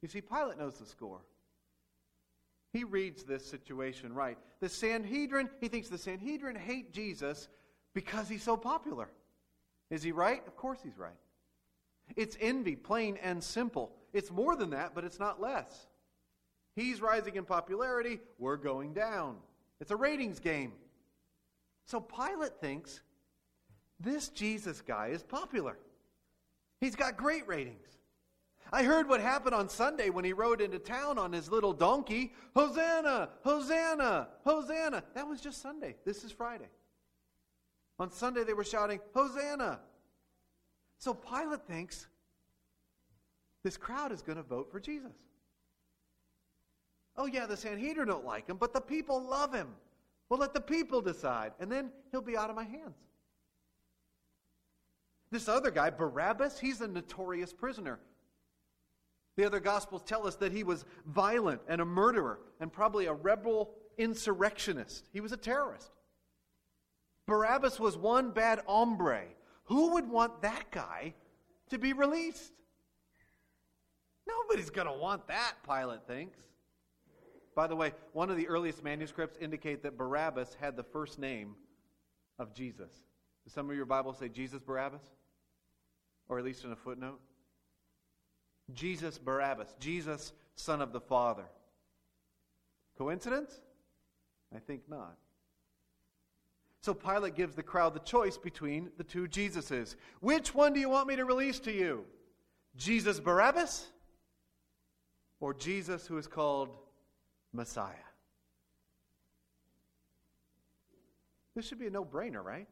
You 0.00 0.08
see, 0.08 0.22
Pilate 0.22 0.58
knows 0.58 0.78
the 0.78 0.86
score. 0.86 1.20
He 2.78 2.84
reads 2.84 3.24
this 3.24 3.44
situation 3.44 4.14
right. 4.14 4.38
The 4.60 4.68
Sanhedrin, 4.68 5.50
he 5.60 5.66
thinks 5.66 5.88
the 5.88 5.98
Sanhedrin 5.98 6.54
hate 6.54 6.92
Jesus 6.92 7.48
because 7.92 8.28
he's 8.28 8.44
so 8.44 8.56
popular. 8.56 9.10
Is 9.90 10.00
he 10.04 10.12
right? 10.12 10.46
Of 10.46 10.54
course 10.56 10.78
he's 10.84 10.96
right. 10.96 11.18
It's 12.14 12.36
envy, 12.40 12.76
plain 12.76 13.18
and 13.20 13.42
simple. 13.42 13.90
It's 14.12 14.30
more 14.30 14.54
than 14.54 14.70
that, 14.70 14.94
but 14.94 15.02
it's 15.02 15.18
not 15.18 15.40
less. 15.40 15.88
He's 16.76 17.00
rising 17.00 17.34
in 17.34 17.44
popularity, 17.44 18.20
we're 18.38 18.56
going 18.56 18.94
down. 18.94 19.38
It's 19.80 19.90
a 19.90 19.96
ratings 19.96 20.38
game. 20.38 20.70
So 21.84 22.00
Pilate 22.00 22.60
thinks 22.60 23.00
this 23.98 24.28
Jesus 24.28 24.82
guy 24.82 25.08
is 25.08 25.24
popular. 25.24 25.76
He's 26.80 26.94
got 26.94 27.16
great 27.16 27.44
ratings. 27.48 27.97
I 28.72 28.82
heard 28.82 29.08
what 29.08 29.20
happened 29.20 29.54
on 29.54 29.68
Sunday 29.68 30.10
when 30.10 30.24
he 30.24 30.32
rode 30.32 30.60
into 30.60 30.78
town 30.78 31.18
on 31.18 31.32
his 31.32 31.50
little 31.50 31.72
donkey. 31.72 32.34
Hosanna! 32.54 33.30
Hosanna! 33.42 34.28
Hosanna! 34.44 35.02
That 35.14 35.26
was 35.26 35.40
just 35.40 35.62
Sunday. 35.62 35.96
This 36.04 36.22
is 36.22 36.32
Friday. 36.32 36.68
On 37.98 38.10
Sunday, 38.10 38.44
they 38.44 38.52
were 38.52 38.64
shouting, 38.64 39.00
Hosanna! 39.14 39.80
So 40.98 41.14
Pilate 41.14 41.66
thinks 41.66 42.06
this 43.62 43.76
crowd 43.76 44.12
is 44.12 44.22
going 44.22 44.36
to 44.36 44.42
vote 44.42 44.70
for 44.70 44.80
Jesus. 44.80 45.12
Oh, 47.16 47.26
yeah, 47.26 47.46
the 47.46 47.56
Sanhedrin 47.56 48.08
don't 48.08 48.24
like 48.24 48.48
him, 48.48 48.58
but 48.58 48.72
the 48.72 48.80
people 48.80 49.22
love 49.22 49.52
him. 49.52 49.68
Well, 50.28 50.38
let 50.38 50.52
the 50.52 50.60
people 50.60 51.00
decide, 51.00 51.52
and 51.58 51.72
then 51.72 51.90
he'll 52.10 52.20
be 52.20 52.36
out 52.36 52.50
of 52.50 52.56
my 52.56 52.64
hands. 52.64 52.96
This 55.30 55.48
other 55.48 55.70
guy, 55.70 55.90
Barabbas, 55.90 56.58
he's 56.58 56.80
a 56.80 56.88
notorious 56.88 57.52
prisoner. 57.52 57.98
The 59.38 59.46
other 59.46 59.60
Gospels 59.60 60.02
tell 60.04 60.26
us 60.26 60.34
that 60.36 60.50
he 60.50 60.64
was 60.64 60.84
violent 61.06 61.60
and 61.68 61.80
a 61.80 61.84
murderer 61.84 62.40
and 62.58 62.72
probably 62.72 63.06
a 63.06 63.12
rebel 63.14 63.70
insurrectionist. 63.96 65.06
He 65.12 65.20
was 65.20 65.30
a 65.30 65.36
terrorist. 65.36 65.92
Barabbas 67.24 67.78
was 67.78 67.96
one 67.96 68.32
bad 68.32 68.60
hombre 68.66 69.26
who 69.66 69.92
would 69.92 70.10
want 70.10 70.42
that 70.42 70.72
guy 70.72 71.14
to 71.70 71.78
be 71.78 71.92
released? 71.92 72.52
Nobody's 74.26 74.70
going 74.70 74.88
to 74.88 74.92
want 74.92 75.28
that, 75.28 75.52
Pilate 75.64 76.04
thinks. 76.08 76.40
By 77.54 77.68
the 77.68 77.76
way, 77.76 77.92
one 78.14 78.30
of 78.30 78.36
the 78.36 78.48
earliest 78.48 78.82
manuscripts 78.82 79.38
indicate 79.40 79.84
that 79.84 79.96
Barabbas 79.96 80.56
had 80.60 80.74
the 80.76 80.82
first 80.82 81.16
name 81.16 81.54
of 82.40 82.52
Jesus. 82.54 82.90
Does 83.44 83.52
some 83.52 83.70
of 83.70 83.76
your 83.76 83.86
Bibles 83.86 84.18
say 84.18 84.28
Jesus 84.28 84.64
Barabbas? 84.64 85.02
Or 86.28 86.40
at 86.40 86.44
least 86.44 86.64
in 86.64 86.72
a 86.72 86.76
footnote? 86.76 87.20
Jesus 88.74 89.18
Barabbas, 89.18 89.74
Jesus, 89.80 90.32
son 90.54 90.82
of 90.82 90.92
the 90.92 91.00
Father. 91.00 91.44
Coincidence? 92.96 93.60
I 94.54 94.58
think 94.58 94.82
not. 94.88 95.16
So 96.80 96.94
Pilate 96.94 97.34
gives 97.34 97.54
the 97.54 97.62
crowd 97.62 97.94
the 97.94 98.00
choice 98.00 98.36
between 98.36 98.90
the 98.96 99.04
two 99.04 99.26
Jesuses. 99.26 99.96
Which 100.20 100.54
one 100.54 100.72
do 100.72 100.80
you 100.80 100.88
want 100.88 101.08
me 101.08 101.16
to 101.16 101.24
release 101.24 101.58
to 101.60 101.72
you? 101.72 102.04
Jesus 102.76 103.20
Barabbas 103.20 103.86
or 105.40 105.54
Jesus 105.54 106.06
who 106.06 106.18
is 106.18 106.26
called 106.26 106.70
Messiah? 107.52 107.94
This 111.54 111.66
should 111.66 111.80
be 111.80 111.88
a 111.88 111.90
no 111.90 112.04
brainer, 112.04 112.44
right? 112.44 112.68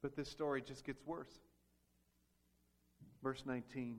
But 0.00 0.14
this 0.14 0.28
story 0.28 0.62
just 0.62 0.84
gets 0.84 1.04
worse. 1.04 1.40
Verse 3.24 3.42
19. 3.46 3.98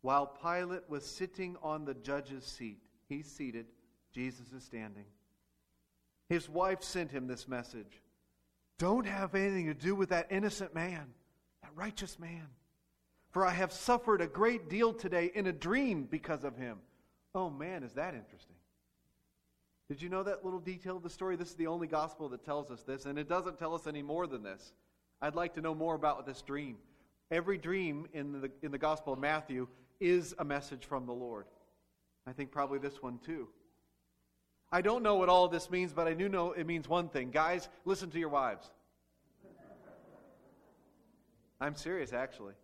While 0.00 0.26
Pilate 0.26 0.88
was 0.88 1.04
sitting 1.04 1.56
on 1.62 1.84
the 1.84 1.92
judge's 1.92 2.44
seat, 2.44 2.78
he's 3.06 3.30
seated, 3.30 3.66
Jesus 4.12 4.50
is 4.52 4.64
standing. 4.64 5.04
His 6.30 6.48
wife 6.48 6.82
sent 6.82 7.10
him 7.10 7.26
this 7.26 7.46
message 7.46 8.00
Don't 8.78 9.06
have 9.06 9.34
anything 9.34 9.66
to 9.66 9.74
do 9.74 9.94
with 9.94 10.08
that 10.08 10.28
innocent 10.30 10.74
man, 10.74 11.06
that 11.62 11.70
righteous 11.74 12.18
man. 12.18 12.46
For 13.30 13.46
I 13.46 13.50
have 13.50 13.72
suffered 13.72 14.22
a 14.22 14.26
great 14.26 14.70
deal 14.70 14.94
today 14.94 15.30
in 15.34 15.46
a 15.46 15.52
dream 15.52 16.08
because 16.10 16.42
of 16.42 16.56
him. 16.56 16.78
Oh 17.34 17.50
man, 17.50 17.82
is 17.82 17.92
that 17.92 18.14
interesting. 18.14 18.56
Did 19.88 20.00
you 20.00 20.08
know 20.08 20.22
that 20.22 20.44
little 20.44 20.60
detail 20.60 20.96
of 20.96 21.02
the 21.02 21.10
story? 21.10 21.36
This 21.36 21.50
is 21.50 21.56
the 21.56 21.66
only 21.66 21.86
gospel 21.86 22.30
that 22.30 22.44
tells 22.44 22.70
us 22.70 22.84
this, 22.84 23.04
and 23.04 23.18
it 23.18 23.28
doesn't 23.28 23.58
tell 23.58 23.74
us 23.74 23.86
any 23.86 24.02
more 24.02 24.26
than 24.26 24.42
this. 24.42 24.72
I'd 25.20 25.34
like 25.34 25.52
to 25.54 25.60
know 25.60 25.74
more 25.74 25.94
about 25.94 26.24
this 26.24 26.40
dream. 26.40 26.78
Every 27.30 27.58
dream 27.58 28.06
in 28.12 28.40
the, 28.40 28.50
in 28.62 28.72
the 28.72 28.78
Gospel 28.78 29.12
of 29.12 29.18
Matthew 29.18 29.68
is 30.00 30.34
a 30.38 30.44
message 30.44 30.84
from 30.84 31.06
the 31.06 31.12
Lord. 31.12 31.46
I 32.26 32.32
think 32.32 32.50
probably 32.50 32.78
this 32.78 33.02
one 33.02 33.18
too. 33.18 33.48
I 34.72 34.82
don't 34.82 35.02
know 35.02 35.16
what 35.16 35.28
all 35.28 35.48
this 35.48 35.70
means, 35.70 35.92
but 35.92 36.06
I 36.06 36.14
do 36.14 36.28
know 36.28 36.52
it 36.52 36.66
means 36.66 36.88
one 36.88 37.08
thing. 37.08 37.30
Guys, 37.30 37.68
listen 37.84 38.10
to 38.10 38.18
your 38.18 38.28
wives. 38.28 38.70
I'm 41.60 41.74
serious, 41.74 42.12
actually. 42.12 42.54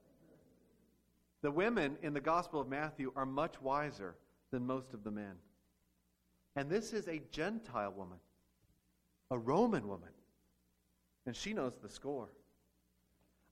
The 1.42 1.50
women 1.50 1.96
in 2.02 2.14
the 2.14 2.20
Gospel 2.20 2.60
of 2.60 2.68
Matthew 2.68 3.12
are 3.14 3.26
much 3.26 3.60
wiser 3.60 4.16
than 4.50 4.66
most 4.66 4.94
of 4.94 5.04
the 5.04 5.10
men. 5.10 5.34
And 6.54 6.70
this 6.70 6.92
is 6.92 7.06
a 7.06 7.20
Gentile 7.30 7.92
woman, 7.92 8.18
a 9.30 9.38
Roman 9.38 9.86
woman, 9.86 10.08
and 11.26 11.36
she 11.36 11.52
knows 11.52 11.74
the 11.82 11.88
score. 11.88 12.30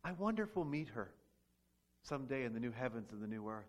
I 0.04 0.12
wonder 0.12 0.42
if 0.42 0.54
we'll 0.54 0.64
meet 0.64 0.88
her 0.90 1.10
someday 2.02 2.44
in 2.44 2.52
the 2.52 2.60
new 2.60 2.72
heavens 2.72 3.12
and 3.12 3.22
the 3.22 3.26
new 3.26 3.48
earth. 3.48 3.64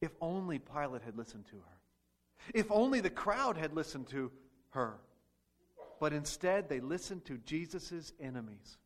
If 0.00 0.12
only 0.20 0.58
Pilate 0.58 1.02
had 1.02 1.16
listened 1.16 1.46
to 1.46 1.56
her. 1.56 2.52
If 2.54 2.70
only 2.70 3.00
the 3.00 3.10
crowd 3.10 3.56
had 3.56 3.74
listened 3.74 4.08
to 4.08 4.30
her. 4.70 4.98
But 6.00 6.12
instead, 6.12 6.68
they 6.68 6.80
listened 6.80 7.24
to 7.24 7.38
Jesus' 7.38 8.12
enemies. 8.20 8.78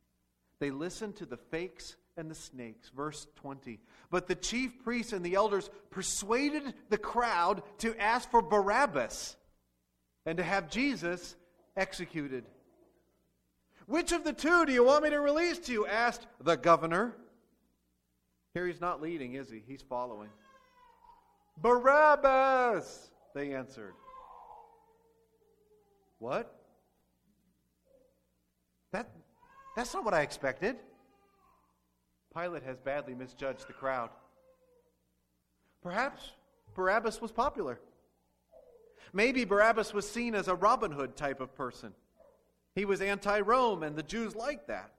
They 0.61 0.71
listened 0.71 1.17
to 1.17 1.27
the 1.27 1.37
fakes 1.37 1.97
and 2.17 2.31
the 2.31 2.35
snakes. 2.35 2.89
Verse 2.91 3.27
20. 3.37 3.81
But 4.11 4.29
the 4.29 4.35
chief 4.35 4.83
priests 4.85 5.13
and 5.13 5.25
the 5.25 5.35
elders 5.35 5.69
persuaded 5.91 6.75
the 6.89 6.99
crowd 6.99 7.63
to 7.79 8.01
ask 8.01 8.31
for 8.31 8.41
Barabbas 8.41 9.37
and 10.25 10.39
to 10.39 10.45
have 10.45 10.71
Jesus 10.71 11.35
executed. 11.77 12.45
Which 13.87 14.13
of 14.13 14.25
the 14.25 14.33
two 14.33 14.65
do 14.67 14.73
you 14.73 14.85
want 14.85 15.05
me 15.05 15.11
to 15.11 15.21
release 15.21 15.59
to 15.61 15.73
you? 15.73 15.87
asked 15.87 16.27
the 16.41 16.57
governor. 16.57 17.17
Here 18.55 18.67
he's 18.67 18.81
not 18.81 19.01
leading, 19.01 19.35
is 19.35 19.51
he? 19.51 19.63
He's 19.67 19.83
following. 19.83 20.29
Barabbas, 21.59 23.11
they 23.35 23.55
answered. 23.55 23.95
What? 26.19 26.55
That, 28.93 29.11
that's 29.75 29.93
not 29.95 30.05
what 30.05 30.15
I 30.15 30.23
expected. 30.23 30.77
Pilate 32.35 32.63
has 32.63 32.79
badly 32.79 33.15
misjudged 33.15 33.67
the 33.69 33.73
crowd. 33.73 34.11
Perhaps 35.83 36.33
Barabbas 36.75 37.21
was 37.21 37.33
popular. 37.33 37.81
Maybe 39.13 39.45
Barabbas 39.45 39.93
was 39.93 40.09
seen 40.09 40.35
as 40.35 40.49
a 40.49 40.55
Robin 40.55 40.93
Hood 40.93 41.17
type 41.17 41.41
of 41.41 41.55
person. 41.55 41.93
He 42.75 42.85
was 42.85 43.01
anti 43.01 43.41
Rome, 43.41 43.83
and 43.83 43.97
the 43.97 44.03
Jews 44.03 44.35
liked 44.35 44.69
that. 44.69 44.93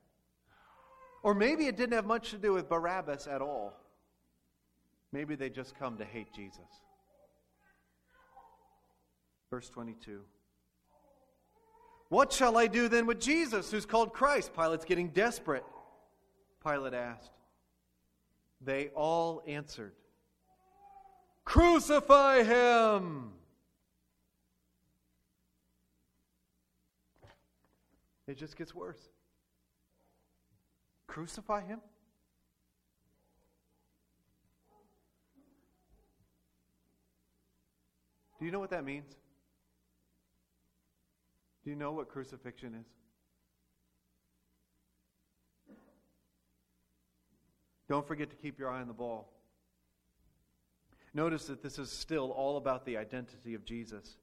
Or 1.23 1.33
maybe 1.33 1.67
it 1.67 1.77
didn't 1.77 1.93
have 1.93 2.05
much 2.05 2.31
to 2.31 2.37
do 2.37 2.53
with 2.53 2.69
Barabbas 2.69 3.27
at 3.27 3.41
all. 3.41 3.73
Maybe 5.11 5.35
they 5.35 5.49
just 5.49 5.77
come 5.77 5.97
to 5.97 6.05
hate 6.05 6.33
Jesus. 6.33 6.59
Verse 9.49 9.69
22. 9.69 10.21
What 12.09 12.31
shall 12.31 12.57
I 12.57 12.67
do 12.67 12.87
then 12.87 13.05
with 13.05 13.19
Jesus, 13.19 13.71
who's 13.71 13.85
called 13.85 14.13
Christ? 14.13 14.53
Pilate's 14.53 14.85
getting 14.85 15.09
desperate. 15.09 15.65
Pilate 16.63 16.93
asked. 16.93 17.31
They 18.61 18.89
all 18.89 19.43
answered, 19.47 19.93
Crucify 21.43 22.43
him! 22.43 23.33
It 28.27 28.37
just 28.37 28.57
gets 28.57 28.73
worse. 28.73 29.09
Crucify 31.07 31.61
him? 31.65 31.79
Do 38.39 38.45
you 38.45 38.51
know 38.51 38.59
what 38.59 38.71
that 38.71 38.83
means? 38.83 39.15
Do 41.63 41.69
you 41.69 41.75
know 41.75 41.91
what 41.93 42.09
crucifixion 42.09 42.75
is? 42.75 42.87
Don't 47.87 48.07
forget 48.07 48.29
to 48.29 48.35
keep 48.35 48.59
your 48.59 48.69
eye 48.69 48.81
on 48.81 48.87
the 48.87 48.93
ball. 48.93 49.29
Notice 51.13 51.45
that 51.45 51.61
this 51.61 51.77
is 51.77 51.91
still 51.91 52.31
all 52.31 52.57
about 52.57 52.85
the 52.85 52.97
identity 52.97 53.53
of 53.53 53.63
Jesus. 53.63 54.17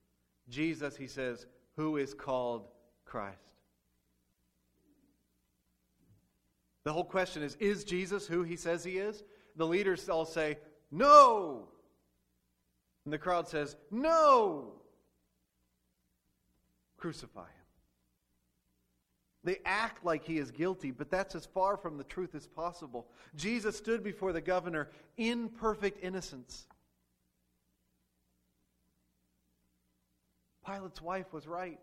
Jesus, 0.49 0.97
he 0.97 1.07
says, 1.07 1.47
who 1.77 1.97
is 1.97 2.13
called 2.13 2.69
Christ. 3.05 3.50
The 6.85 6.93
whole 6.93 7.05
question 7.05 7.43
is 7.43 7.57
Is 7.57 7.85
Jesus 7.85 8.27
who 8.27 8.43
he 8.43 8.57
says 8.57 8.85
he 8.85 8.99
is? 8.99 9.23
The 9.57 9.67
leaders 9.67 10.09
all 10.09 10.25
say, 10.25 10.59
No. 10.91 11.69
And 13.05 13.13
the 13.13 13.19
crowd 13.19 13.49
says, 13.49 13.77
No. 13.91 14.73
Crucify 16.97 17.41
him. 17.41 17.61
They 19.43 19.59
act 19.65 20.05
like 20.05 20.25
he 20.25 20.37
is 20.37 20.51
guilty, 20.51 20.91
but 20.91 21.11
that's 21.11 21.35
as 21.35 21.47
far 21.47 21.79
from 21.79 21.97
the 21.97 22.05
truth 22.05 22.35
as 22.35 22.47
possible. 22.47 23.09
Jesus 23.37 23.77
stood 23.77 24.05
before 24.05 24.33
the 24.35 24.41
governor 24.41 24.91
in 25.17 25.49
perfect 25.49 26.05
innocence. 26.05 26.67
Pilate's 30.67 31.01
wife 31.01 31.33
was 31.33 31.47
right. 31.47 31.81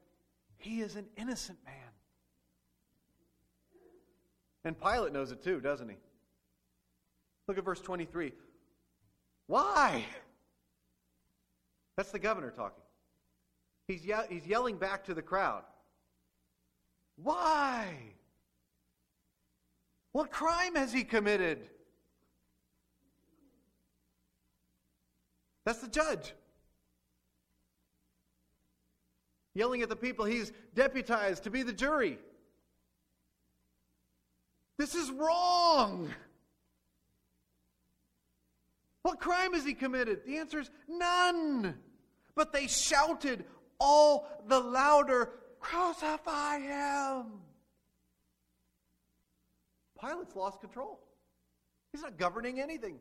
He 0.58 0.82
is 0.82 0.96
an 0.96 1.08
innocent 1.18 1.58
man. 1.66 1.74
And 4.68 4.78
Pilate 4.78 5.14
knows 5.14 5.32
it 5.32 5.42
too, 5.42 5.62
doesn't 5.62 5.88
he? 5.88 5.96
Look 7.48 7.58
at 7.58 7.64
verse 7.64 7.80
23. 7.80 8.34
Why? 9.48 10.06
That's 11.96 12.12
the 12.12 12.20
governor 12.20 12.52
talking. 12.52 12.84
He's, 13.88 14.06
ye- 14.06 14.28
he's 14.30 14.46
yelling 14.46 14.76
back 14.76 15.06
to 15.06 15.14
the 15.14 15.22
crowd. 15.22 15.64
Why? 17.16 17.96
What 20.12 20.32
crime 20.32 20.76
has 20.76 20.92
he 20.92 21.06
committed? 21.06 21.70
That's 25.66 25.80
the 25.80 25.88
judge. 25.88 26.34
Yelling 29.56 29.82
at 29.82 29.88
the 29.88 29.96
people 29.96 30.26
he's 30.26 30.52
deputized 30.76 31.46
to 31.46 31.50
be 31.50 31.64
the 31.64 31.72
jury. 31.72 32.20
This 34.78 34.96
is 34.96 35.12
wrong. 35.12 36.10
What 39.02 39.20
crime 39.20 39.54
has 39.54 39.66
he 39.66 39.74
committed? 39.74 40.26
The 40.26 40.38
answer 40.38 40.60
is 40.60 40.70
none. 40.88 41.76
But 42.36 42.54
they 42.54 42.68
shouted 42.68 43.46
all 43.80 44.28
the 44.48 44.60
louder, 44.60 45.32
Crucify 45.60 46.60
him! 46.60 47.26
Pilate's 50.00 50.36
lost 50.36 50.62
control. 50.62 51.00
He's 51.92 52.04
not 52.04 52.18
governing 52.18 52.60
anything. 52.60 53.00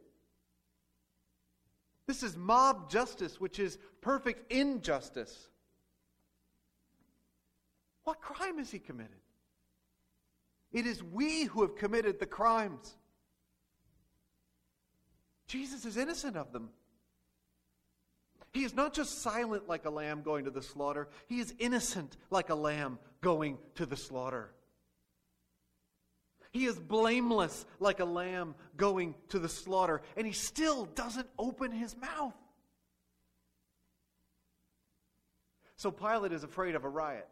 This 2.06 2.22
is 2.22 2.36
mob 2.36 2.90
justice, 2.90 3.40
which 3.40 3.58
is 3.58 3.78
perfect 4.00 4.50
injustice. 4.50 5.48
What 8.04 8.20
crime 8.20 8.58
has 8.58 8.70
he 8.70 8.78
committed? 8.78 9.18
It 10.72 10.86
is 10.86 11.02
we 11.02 11.44
who 11.44 11.62
have 11.62 11.76
committed 11.76 12.18
the 12.18 12.26
crimes. 12.26 12.96
Jesus 15.46 15.84
is 15.84 15.96
innocent 15.96 16.36
of 16.36 16.52
them. 16.52 16.70
He 18.52 18.64
is 18.64 18.74
not 18.74 18.94
just 18.94 19.22
silent 19.22 19.68
like 19.68 19.84
a 19.84 19.90
lamb 19.90 20.22
going 20.22 20.44
to 20.46 20.50
the 20.50 20.62
slaughter, 20.62 21.08
he 21.28 21.40
is 21.40 21.54
innocent 21.58 22.16
like 22.30 22.50
a 22.50 22.54
lamb 22.54 22.98
going 23.20 23.58
to 23.74 23.86
the 23.86 23.96
slaughter. 23.96 24.50
He 26.52 26.64
is 26.64 26.78
blameless 26.78 27.66
like 27.80 28.00
a 28.00 28.06
lamb 28.06 28.54
going 28.78 29.14
to 29.28 29.38
the 29.38 29.48
slaughter, 29.48 30.00
and 30.16 30.26
he 30.26 30.32
still 30.32 30.86
doesn't 30.86 31.26
open 31.38 31.70
his 31.70 31.94
mouth. 31.94 32.32
So 35.76 35.90
Pilate 35.90 36.32
is 36.32 36.44
afraid 36.44 36.74
of 36.74 36.84
a 36.84 36.88
riot. 36.88 37.28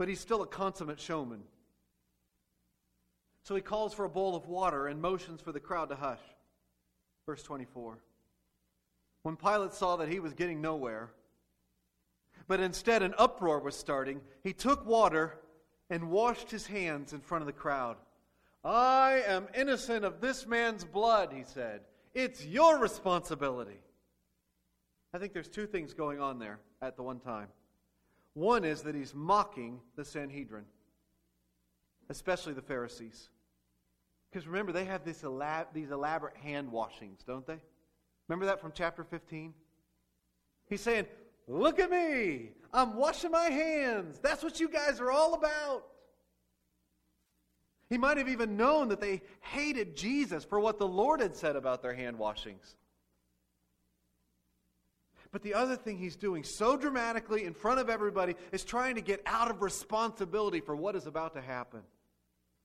But 0.00 0.08
he's 0.08 0.18
still 0.18 0.40
a 0.40 0.46
consummate 0.46 0.98
showman. 0.98 1.42
So 3.42 3.54
he 3.54 3.60
calls 3.60 3.92
for 3.92 4.06
a 4.06 4.08
bowl 4.08 4.34
of 4.34 4.46
water 4.46 4.86
and 4.86 4.98
motions 4.98 5.42
for 5.42 5.52
the 5.52 5.60
crowd 5.60 5.90
to 5.90 5.94
hush. 5.94 6.22
Verse 7.26 7.42
24. 7.42 7.98
When 9.24 9.36
Pilate 9.36 9.74
saw 9.74 9.96
that 9.96 10.08
he 10.08 10.18
was 10.18 10.32
getting 10.32 10.62
nowhere, 10.62 11.10
but 12.48 12.60
instead 12.60 13.02
an 13.02 13.12
uproar 13.18 13.60
was 13.60 13.76
starting, 13.76 14.22
he 14.42 14.54
took 14.54 14.86
water 14.86 15.38
and 15.90 16.10
washed 16.10 16.50
his 16.50 16.66
hands 16.66 17.12
in 17.12 17.20
front 17.20 17.42
of 17.42 17.46
the 17.46 17.52
crowd. 17.52 17.98
I 18.64 19.22
am 19.26 19.48
innocent 19.54 20.06
of 20.06 20.22
this 20.22 20.46
man's 20.46 20.82
blood, 20.82 21.30
he 21.30 21.44
said. 21.44 21.82
It's 22.14 22.42
your 22.46 22.78
responsibility. 22.78 23.82
I 25.12 25.18
think 25.18 25.34
there's 25.34 25.48
two 25.48 25.66
things 25.66 25.92
going 25.92 26.20
on 26.20 26.38
there 26.38 26.58
at 26.80 26.96
the 26.96 27.02
one 27.02 27.20
time. 27.20 27.48
One 28.34 28.64
is 28.64 28.82
that 28.82 28.94
he's 28.94 29.14
mocking 29.14 29.80
the 29.96 30.04
Sanhedrin, 30.04 30.64
especially 32.08 32.52
the 32.52 32.62
Pharisees. 32.62 33.28
Because 34.30 34.46
remember, 34.46 34.72
they 34.72 34.84
have 34.84 35.04
this 35.04 35.22
elab- 35.22 35.72
these 35.74 35.90
elaborate 35.90 36.36
hand 36.36 36.70
washings, 36.70 37.22
don't 37.26 37.46
they? 37.46 37.58
Remember 38.28 38.46
that 38.46 38.60
from 38.60 38.72
chapter 38.72 39.02
15? 39.02 39.52
He's 40.68 40.80
saying, 40.80 41.06
Look 41.48 41.80
at 41.80 41.90
me. 41.90 42.50
I'm 42.72 42.94
washing 42.94 43.32
my 43.32 43.46
hands. 43.46 44.20
That's 44.22 44.44
what 44.44 44.60
you 44.60 44.68
guys 44.68 45.00
are 45.00 45.10
all 45.10 45.34
about. 45.34 45.84
He 47.88 47.98
might 47.98 48.18
have 48.18 48.28
even 48.28 48.56
known 48.56 48.88
that 48.88 49.00
they 49.00 49.22
hated 49.40 49.96
Jesus 49.96 50.44
for 50.44 50.60
what 50.60 50.78
the 50.78 50.86
Lord 50.86 51.20
had 51.20 51.34
said 51.34 51.56
about 51.56 51.82
their 51.82 51.92
hand 51.92 52.16
washings. 52.16 52.76
But 55.32 55.42
the 55.42 55.54
other 55.54 55.76
thing 55.76 55.96
he's 55.96 56.16
doing 56.16 56.42
so 56.42 56.76
dramatically 56.76 57.44
in 57.44 57.54
front 57.54 57.78
of 57.78 57.88
everybody 57.88 58.34
is 58.50 58.64
trying 58.64 58.96
to 58.96 59.00
get 59.00 59.22
out 59.26 59.50
of 59.50 59.62
responsibility 59.62 60.60
for 60.60 60.74
what 60.74 60.96
is 60.96 61.06
about 61.06 61.34
to 61.34 61.40
happen. 61.40 61.80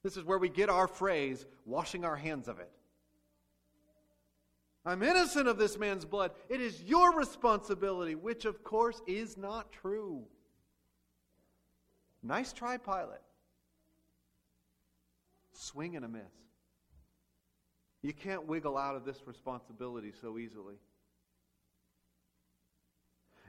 This 0.03 0.17
is 0.17 0.23
where 0.23 0.39
we 0.39 0.49
get 0.49 0.69
our 0.69 0.87
phrase, 0.87 1.45
washing 1.65 2.05
our 2.05 2.15
hands 2.15 2.47
of 2.47 2.59
it. 2.59 2.71
I'm 4.85 5.01
innocent 5.01 5.47
of 5.47 5.57
this 5.57 5.79
man's 5.79 6.05
blood. 6.05 6.31
It 6.47 6.61
is 6.61 6.83
your 6.83 7.15
responsibility, 7.15 8.13
which 8.13 8.45
of 8.45 8.63
course 8.63 9.01
is 9.07 9.35
not 9.35 9.71
true. 9.71 10.23
Nice 12.21 12.53
try, 12.53 12.77
Pilate. 12.77 13.19
Swing 15.53 15.95
and 15.95 16.05
a 16.05 16.07
miss. 16.07 16.21
You 18.03 18.13
can't 18.13 18.45
wiggle 18.45 18.77
out 18.77 18.95
of 18.95 19.05
this 19.05 19.21
responsibility 19.25 20.11
so 20.21 20.37
easily. 20.37 20.75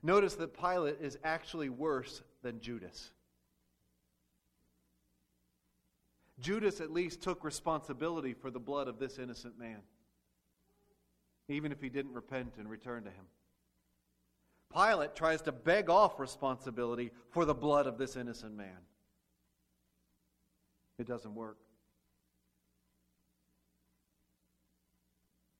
Notice 0.02 0.34
that 0.34 0.58
Pilate 0.58 0.98
is 1.00 1.18
actually 1.24 1.68
worse 1.68 2.22
than 2.42 2.60
Judas. 2.60 3.10
Judas 6.38 6.80
at 6.80 6.90
least 6.90 7.22
took 7.22 7.42
responsibility 7.44 8.34
for 8.34 8.50
the 8.50 8.60
blood 8.60 8.88
of 8.88 8.98
this 8.98 9.18
innocent 9.18 9.58
man, 9.58 9.78
even 11.48 11.72
if 11.72 11.80
he 11.80 11.88
didn't 11.88 12.12
repent 12.12 12.54
and 12.58 12.68
return 12.68 13.04
to 13.04 13.10
him. 13.10 13.24
Pilate 14.74 15.14
tries 15.14 15.40
to 15.42 15.52
beg 15.52 15.88
off 15.88 16.20
responsibility 16.20 17.10
for 17.30 17.44
the 17.44 17.54
blood 17.54 17.86
of 17.86 17.96
this 17.96 18.16
innocent 18.16 18.54
man. 18.54 18.76
It 20.98 21.06
doesn't 21.06 21.34
work. 21.34 21.56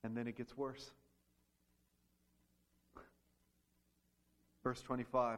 And 0.03 0.15
then 0.15 0.27
it 0.27 0.37
gets 0.37 0.55
worse. 0.55 0.91
Verse 4.67 4.81
25 4.81 5.37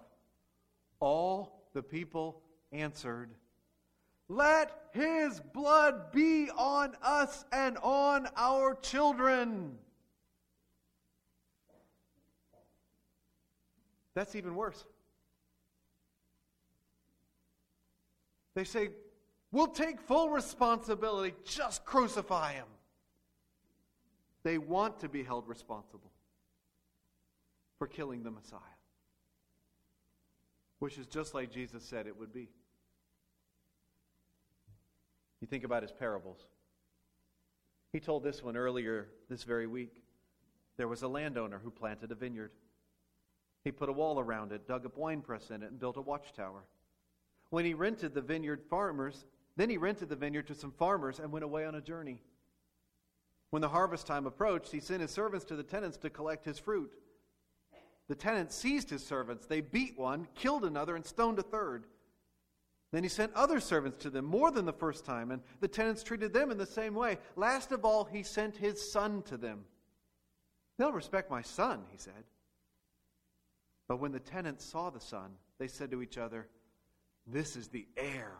All 0.99 1.67
the 1.75 1.83
people 1.83 2.41
answered, 2.71 3.29
Let 4.27 4.71
his 4.91 5.39
blood 5.53 6.11
be 6.11 6.49
on 6.57 6.95
us 7.03 7.45
and 7.51 7.77
on 7.83 8.27
our 8.35 8.73
children. 8.73 9.77
That's 14.15 14.35
even 14.35 14.55
worse. 14.55 14.83
They 18.55 18.63
say, 18.63 18.89
We'll 19.51 19.67
take 19.67 20.01
full 20.01 20.31
responsibility, 20.31 21.35
just 21.45 21.85
crucify 21.85 22.53
him. 22.53 22.65
They 24.41 24.57
want 24.57 25.01
to 25.01 25.07
be 25.07 25.21
held 25.21 25.47
responsible 25.47 26.11
for 27.77 27.85
killing 27.85 28.23
the 28.23 28.31
Messiah 28.31 28.78
which 30.79 30.97
is 30.97 31.05
just 31.05 31.33
like 31.33 31.51
Jesus 31.51 31.83
said 31.83 32.07
it 32.07 32.17
would 32.17 32.33
be. 32.33 32.49
You 35.41 35.47
think 35.47 35.63
about 35.63 35.83
his 35.83 35.91
parables. 35.91 36.39
He 37.93 37.99
told 37.99 38.23
this 38.23 38.43
one 38.43 38.57
earlier 38.57 39.07
this 39.29 39.43
very 39.43 39.67
week. 39.67 40.03
There 40.77 40.87
was 40.87 41.01
a 41.01 41.07
landowner 41.07 41.59
who 41.63 41.71
planted 41.71 42.11
a 42.11 42.15
vineyard. 42.15 42.51
He 43.63 43.71
put 43.71 43.89
a 43.89 43.93
wall 43.93 44.19
around 44.19 44.51
it, 44.51 44.67
dug 44.67 44.85
a 44.85 44.91
winepress 44.95 45.49
in 45.49 45.63
it, 45.63 45.71
and 45.71 45.79
built 45.79 45.97
a 45.97 46.01
watchtower. 46.01 46.63
When 47.49 47.65
he 47.65 47.73
rented 47.73 48.13
the 48.13 48.21
vineyard 48.21 48.61
farmers, 48.69 49.25
then 49.57 49.69
he 49.69 49.77
rented 49.77 50.09
the 50.09 50.15
vineyard 50.15 50.47
to 50.47 50.55
some 50.55 50.71
farmers 50.71 51.19
and 51.19 51.31
went 51.31 51.43
away 51.43 51.65
on 51.65 51.75
a 51.75 51.81
journey. 51.81 52.21
When 53.49 53.61
the 53.61 53.69
harvest 53.69 54.05
time 54.05 54.27
approached, 54.27 54.71
he 54.71 54.79
sent 54.79 55.01
his 55.01 55.11
servants 55.11 55.45
to 55.45 55.55
the 55.55 55.63
tenants 55.63 55.97
to 55.97 56.09
collect 56.09 56.45
his 56.45 56.59
fruit. 56.59 56.93
The 58.09 58.15
tenants 58.15 58.55
seized 58.55 58.89
his 58.89 59.05
servants. 59.05 59.45
They 59.45 59.61
beat 59.61 59.97
one, 59.97 60.27
killed 60.33 60.65
another, 60.65 60.95
and 60.95 61.05
stoned 61.05 61.37
a 61.37 61.43
third. 61.43 61.85
Then 62.91 63.03
he 63.03 63.09
sent 63.09 63.31
other 63.35 63.59
servants 63.59 64.01
to 64.01 64.09
them, 64.09 64.25
more 64.25 64.49
than 64.49 64.65
the 64.65 64.73
first 64.73 65.05
time, 65.05 65.29
and 65.29 65.43
the 65.59 65.67
tenants 65.67 66.01
treated 66.01 66.33
them 66.33 66.49
in 66.49 66.57
the 66.57 66.65
same 66.65 66.95
way. 66.95 67.19
Last 67.35 67.71
of 67.71 67.85
all, 67.85 68.03
he 68.03 68.23
sent 68.23 68.57
his 68.57 68.91
son 68.91 69.21
to 69.27 69.37
them. 69.37 69.63
They'll 70.79 70.91
respect 70.91 71.29
my 71.29 71.43
son, 71.43 71.83
he 71.91 71.99
said. 71.99 72.23
But 73.87 73.99
when 73.99 74.11
the 74.11 74.19
tenants 74.19 74.65
saw 74.65 74.89
the 74.89 74.99
son, 74.99 75.31
they 75.59 75.67
said 75.67 75.91
to 75.91 76.01
each 76.01 76.17
other, 76.17 76.47
This 77.27 77.55
is 77.55 77.67
the 77.67 77.85
heir. 77.95 78.31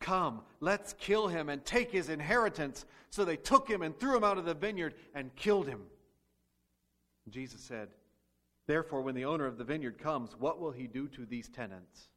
Come, 0.00 0.42
let's 0.60 0.92
kill 0.94 1.28
him 1.28 1.48
and 1.48 1.64
take 1.64 1.90
his 1.90 2.10
inheritance. 2.10 2.84
So 3.08 3.24
they 3.24 3.36
took 3.36 3.66
him 3.66 3.80
and 3.80 3.98
threw 3.98 4.14
him 4.14 4.24
out 4.24 4.36
of 4.36 4.44
the 4.44 4.52
vineyard 4.52 4.94
and 5.14 5.34
killed 5.34 5.66
him. 5.66 5.80
Jesus 7.30 7.62
said, 7.62 7.88
Therefore, 8.66 9.02
when 9.02 9.14
the 9.14 9.26
owner 9.26 9.46
of 9.46 9.58
the 9.58 9.64
vineyard 9.64 9.98
comes, 9.98 10.34
what 10.38 10.58
will 10.58 10.70
he 10.70 10.86
do 10.86 11.06
to 11.08 11.26
these 11.26 11.48
tenants? 11.48 12.08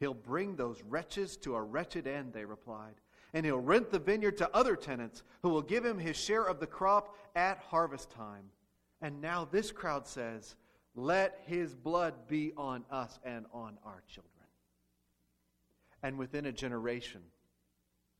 He'll 0.00 0.14
bring 0.14 0.56
those 0.56 0.82
wretches 0.82 1.36
to 1.38 1.54
a 1.54 1.62
wretched 1.62 2.06
end, 2.06 2.32
they 2.32 2.44
replied. 2.44 2.94
And 3.34 3.44
he'll 3.44 3.60
rent 3.60 3.90
the 3.90 3.98
vineyard 3.98 4.38
to 4.38 4.56
other 4.56 4.74
tenants 4.74 5.22
who 5.42 5.50
will 5.50 5.62
give 5.62 5.84
him 5.84 5.98
his 5.98 6.16
share 6.16 6.44
of 6.44 6.60
the 6.60 6.66
crop 6.66 7.16
at 7.36 7.58
harvest 7.58 8.10
time. 8.10 8.44
And 9.00 9.20
now 9.20 9.44
this 9.44 9.70
crowd 9.70 10.06
says, 10.06 10.56
Let 10.94 11.40
his 11.46 11.74
blood 11.74 12.14
be 12.26 12.52
on 12.56 12.84
us 12.90 13.18
and 13.24 13.46
on 13.52 13.78
our 13.84 14.02
children. 14.08 14.32
And 16.02 16.16
within 16.16 16.46
a 16.46 16.52
generation, 16.52 17.20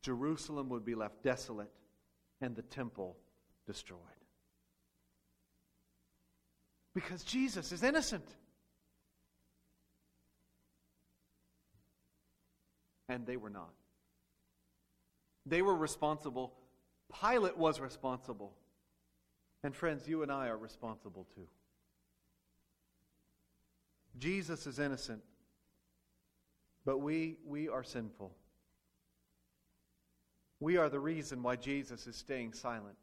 Jerusalem 0.02 0.68
would 0.68 0.84
be 0.84 0.94
left 0.94 1.22
desolate 1.22 1.70
and 2.40 2.54
the 2.54 2.62
temple 2.62 3.16
destroyed 3.66 4.17
because 6.98 7.22
Jesus 7.22 7.70
is 7.70 7.84
innocent. 7.84 8.26
And 13.08 13.24
they 13.24 13.36
were 13.36 13.50
not. 13.50 13.70
They 15.46 15.62
were 15.62 15.76
responsible. 15.76 16.54
Pilate 17.20 17.56
was 17.56 17.78
responsible. 17.78 18.52
And 19.62 19.76
friends, 19.76 20.08
you 20.08 20.24
and 20.24 20.32
I 20.32 20.48
are 20.48 20.58
responsible 20.58 21.28
too. 21.36 21.46
Jesus 24.18 24.66
is 24.66 24.80
innocent, 24.80 25.22
but 26.84 26.98
we, 26.98 27.36
we 27.46 27.68
are 27.68 27.84
sinful. 27.84 28.34
We 30.58 30.78
are 30.78 30.88
the 30.88 30.98
reason 30.98 31.44
why 31.44 31.54
Jesus 31.54 32.08
is 32.08 32.16
staying 32.16 32.54
silent, 32.54 32.96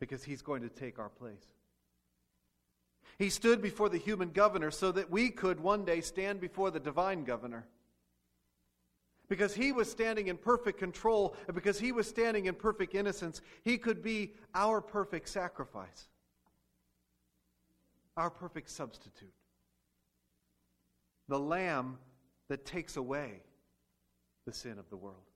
because 0.00 0.24
he's 0.24 0.42
going 0.42 0.62
to 0.62 0.68
take 0.68 0.98
our 0.98 1.10
place. 1.10 1.46
He 3.20 3.28
stood 3.28 3.60
before 3.60 3.90
the 3.90 3.98
human 3.98 4.30
governor 4.30 4.70
so 4.70 4.92
that 4.92 5.10
we 5.10 5.28
could 5.28 5.60
one 5.60 5.84
day 5.84 6.00
stand 6.00 6.40
before 6.40 6.70
the 6.70 6.80
divine 6.80 7.24
governor. 7.24 7.66
Because 9.28 9.54
he 9.54 9.72
was 9.72 9.90
standing 9.90 10.28
in 10.28 10.38
perfect 10.38 10.78
control 10.78 11.36
and 11.46 11.54
because 11.54 11.78
he 11.78 11.92
was 11.92 12.08
standing 12.08 12.46
in 12.46 12.54
perfect 12.54 12.94
innocence, 12.94 13.42
he 13.62 13.76
could 13.76 14.02
be 14.02 14.32
our 14.54 14.80
perfect 14.80 15.28
sacrifice, 15.28 16.08
our 18.16 18.30
perfect 18.30 18.70
substitute, 18.70 19.34
the 21.28 21.38
lamb 21.38 21.98
that 22.48 22.64
takes 22.64 22.96
away 22.96 23.42
the 24.46 24.52
sin 24.54 24.78
of 24.78 24.88
the 24.88 24.96
world. 24.96 25.28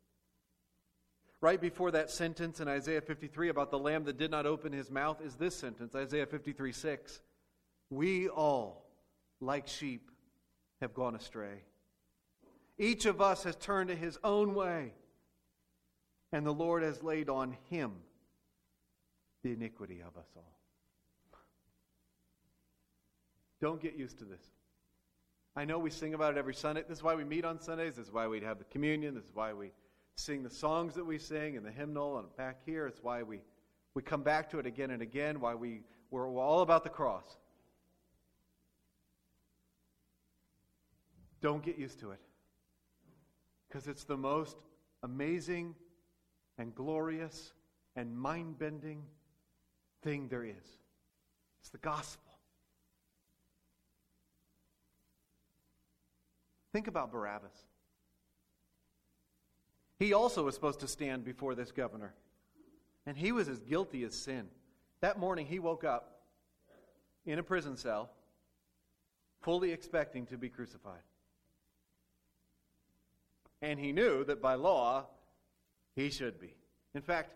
Right 1.42 1.60
before 1.60 1.90
that 1.90 2.10
sentence 2.10 2.60
in 2.60 2.66
Isaiah 2.66 3.02
53 3.02 3.50
about 3.50 3.70
the 3.70 3.78
lamb 3.78 4.04
that 4.04 4.16
did 4.16 4.30
not 4.30 4.46
open 4.46 4.72
his 4.72 4.90
mouth 4.90 5.20
is 5.22 5.34
this 5.34 5.54
sentence, 5.54 5.94
Isaiah 5.94 6.24
53 6.24 6.72
6. 6.72 7.20
We 7.90 8.28
all, 8.28 8.86
like 9.40 9.68
sheep, 9.68 10.10
have 10.80 10.94
gone 10.94 11.14
astray. 11.14 11.62
Each 12.78 13.06
of 13.06 13.20
us 13.20 13.44
has 13.44 13.56
turned 13.56 13.88
to 13.88 13.94
his 13.94 14.18
own 14.24 14.54
way, 14.54 14.92
and 16.32 16.44
the 16.44 16.52
Lord 16.52 16.82
has 16.82 17.02
laid 17.02 17.28
on 17.28 17.56
him 17.70 17.92
the 19.42 19.52
iniquity 19.52 20.00
of 20.00 20.16
us 20.18 20.28
all. 20.36 20.54
Don't 23.60 23.80
get 23.80 23.96
used 23.96 24.18
to 24.18 24.24
this. 24.24 24.42
I 25.56 25.64
know 25.64 25.78
we 25.78 25.90
sing 25.90 26.14
about 26.14 26.32
it 26.32 26.38
every 26.38 26.54
Sunday. 26.54 26.82
This 26.88 26.98
is 26.98 27.04
why 27.04 27.14
we 27.14 27.24
meet 27.24 27.44
on 27.44 27.60
Sundays. 27.60 27.96
This 27.96 28.06
is 28.08 28.12
why 28.12 28.26
we 28.26 28.40
have 28.40 28.58
the 28.58 28.64
communion. 28.64 29.14
This 29.14 29.24
is 29.24 29.34
why 29.34 29.52
we 29.52 29.70
sing 30.16 30.42
the 30.42 30.50
songs 30.50 30.94
that 30.94 31.04
we 31.04 31.18
sing 31.18 31.56
and 31.56 31.64
the 31.64 31.70
hymnal 31.70 32.18
and 32.18 32.34
back 32.36 32.58
here. 32.66 32.86
It's 32.86 33.02
why 33.02 33.22
we, 33.22 33.40
we 33.94 34.02
come 34.02 34.22
back 34.22 34.50
to 34.50 34.58
it 34.58 34.66
again 34.66 34.90
and 34.90 35.00
again, 35.00 35.40
why 35.40 35.54
we, 35.54 35.82
we're, 36.10 36.28
we're 36.28 36.42
all 36.42 36.62
about 36.62 36.82
the 36.82 36.90
cross. 36.90 37.38
Don't 41.44 41.62
get 41.62 41.76
used 41.76 42.00
to 42.00 42.10
it. 42.12 42.20
Because 43.68 43.86
it's 43.86 44.04
the 44.04 44.16
most 44.16 44.56
amazing 45.02 45.74
and 46.56 46.74
glorious 46.74 47.52
and 47.96 48.16
mind 48.16 48.58
bending 48.58 49.02
thing 50.02 50.28
there 50.28 50.42
is. 50.42 50.78
It's 51.60 51.68
the 51.68 51.76
gospel. 51.76 52.32
Think 56.72 56.88
about 56.88 57.12
Barabbas. 57.12 57.52
He 59.98 60.14
also 60.14 60.44
was 60.44 60.54
supposed 60.54 60.80
to 60.80 60.88
stand 60.88 61.26
before 61.26 61.54
this 61.54 61.72
governor. 61.72 62.14
And 63.04 63.18
he 63.18 63.32
was 63.32 63.50
as 63.50 63.60
guilty 63.60 64.02
as 64.04 64.14
sin. 64.14 64.48
That 65.02 65.18
morning, 65.18 65.44
he 65.44 65.58
woke 65.58 65.84
up 65.84 66.22
in 67.26 67.38
a 67.38 67.42
prison 67.42 67.76
cell, 67.76 68.08
fully 69.42 69.72
expecting 69.72 70.24
to 70.28 70.38
be 70.38 70.48
crucified. 70.48 71.02
And 73.64 73.80
he 73.80 73.92
knew 73.92 74.24
that 74.24 74.42
by 74.42 74.56
law, 74.56 75.06
he 75.96 76.10
should 76.10 76.38
be. 76.38 76.54
In 76.94 77.00
fact, 77.00 77.32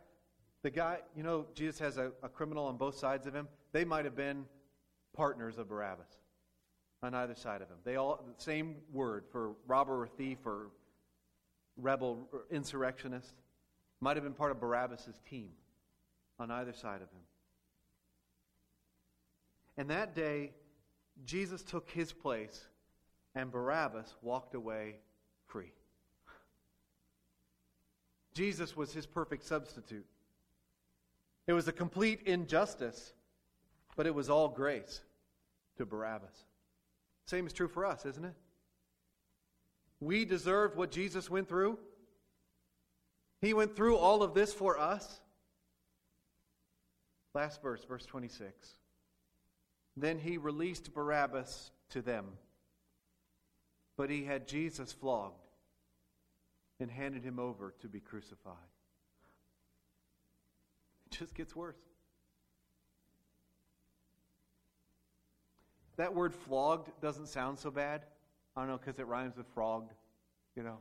the 0.63 0.69
guy, 0.69 0.99
you 1.17 1.23
know, 1.23 1.47
Jesus 1.55 1.79
has 1.79 1.97
a, 1.97 2.13
a 2.23 2.29
criminal 2.29 2.67
on 2.67 2.77
both 2.77 2.99
sides 2.99 3.27
of 3.27 3.33
him. 3.33 3.49
They 3.73 3.87
might 3.87 4.05
have 4.05 4.15
been 4.15 4.45
partners 5.17 5.57
of 5.57 5.71
Barabbas 5.71 6.19
on 7.03 7.15
either 7.15 7.35
side 7.35 7.63
of 7.63 7.69
him. 7.69 7.79
They 7.83 7.97
all, 7.97 8.23
the 8.37 8.43
same 8.43 8.77
word 8.93 9.25
for 9.33 9.53
robber 9.67 10.03
or 10.03 10.07
thief 10.07 10.37
or 10.45 10.69
rebel 11.79 12.29
or 12.31 12.43
insurrectionist, 12.51 13.33
might 14.03 14.19
have 14.19 14.25
been 14.25 14.35
part 14.35 14.51
of 14.51 14.61
Barabbas' 14.61 15.09
team 15.31 15.53
on 16.39 16.51
either 16.51 16.75
side 16.75 17.01
of 17.01 17.09
him. 17.09 17.25
And 19.79 19.89
that 19.89 20.15
day, 20.15 20.53
Jesus 21.25 21.63
took 21.63 21.89
his 21.89 22.13
place, 22.13 22.67
and 23.35 23.51
Barabbas 23.51 24.15
walked 24.21 24.55
away 24.55 24.97
free. 25.47 25.73
Jesus 28.39 28.77
was 28.77 28.93
his 28.93 29.05
perfect 29.05 29.43
substitute. 29.43 30.07
It 31.49 31.55
was 31.55 31.67
a 31.67 31.73
complete 31.73 32.23
injustice, 32.25 33.13
but 33.97 34.07
it 34.07 34.15
was 34.15 34.31
all 34.31 34.47
grace 34.47 35.01
to 35.77 35.85
Barabbas. 35.85 36.45
Same 37.27 37.49
is 37.49 37.53
true 37.53 37.67
for 37.67 37.85
us, 37.85 38.07
isn't 38.07 38.25
it? 38.25 38.35
We 39.99 40.25
deserved 40.25 40.77
what 40.77 40.93
Jesus 40.93 41.29
went 41.29 41.49
through. 41.49 41.81
He 43.41 43.55
went 43.55 43.75
through 43.75 43.97
all 43.97 44.23
of 44.23 44.35
this 44.35 44.53
for 44.53 44.79
us. 44.79 45.21
Last 47.35 47.61
verse, 47.61 47.83
verse 47.83 48.07
26. 48.07 48.55
Then 49.97 50.17
he 50.17 50.39
released 50.39 50.95
Barabbas 50.95 51.73
to 51.91 52.03
them, 52.03 52.27
but 53.97 54.11
he 54.11 54.23
had 54.23 54.47
Jesus 54.47 54.93
flogged 54.93 55.48
and 56.81 56.91
handed 56.91 57.25
him 57.25 57.39
over 57.39 57.75
to 57.81 57.89
be 57.89 58.01
crucified. 58.01 58.55
It 61.11 61.19
just 61.19 61.35
gets 61.35 61.57
worse. 61.57 61.79
That 65.97 66.15
word 66.15 66.33
flogged 66.33 66.91
doesn't 67.01 67.27
sound 67.27 67.59
so 67.59 67.71
bad. 67.71 68.03
I 68.57 68.61
don't 68.61 68.69
know, 68.69 68.79
because 68.79 68.99
it 69.01 69.07
rhymes 69.07 69.37
with 69.37 69.47
frogged, 69.55 69.93
you 70.55 70.63
know. 70.63 70.79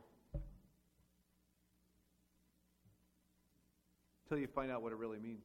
Until 4.24 4.38
you 4.38 4.46
find 4.46 4.70
out 4.70 4.82
what 4.82 4.92
it 4.92 4.98
really 4.98 5.18
means. 5.18 5.44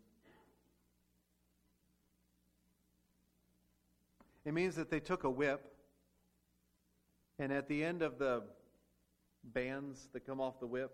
It 4.45 4.53
means 4.53 4.75
that 4.75 4.91
they 4.91 4.99
took 4.99 5.23
a 5.23 5.29
whip, 5.29 5.73
and 7.39 7.51
at 7.51 7.67
the 7.67 7.83
end 7.83 8.01
of 8.01 8.19
the 8.19 8.43
bands 9.43 10.07
that 10.13 10.25
come 10.25 10.39
off 10.39 10.59
the 10.59 10.67
whip, 10.67 10.93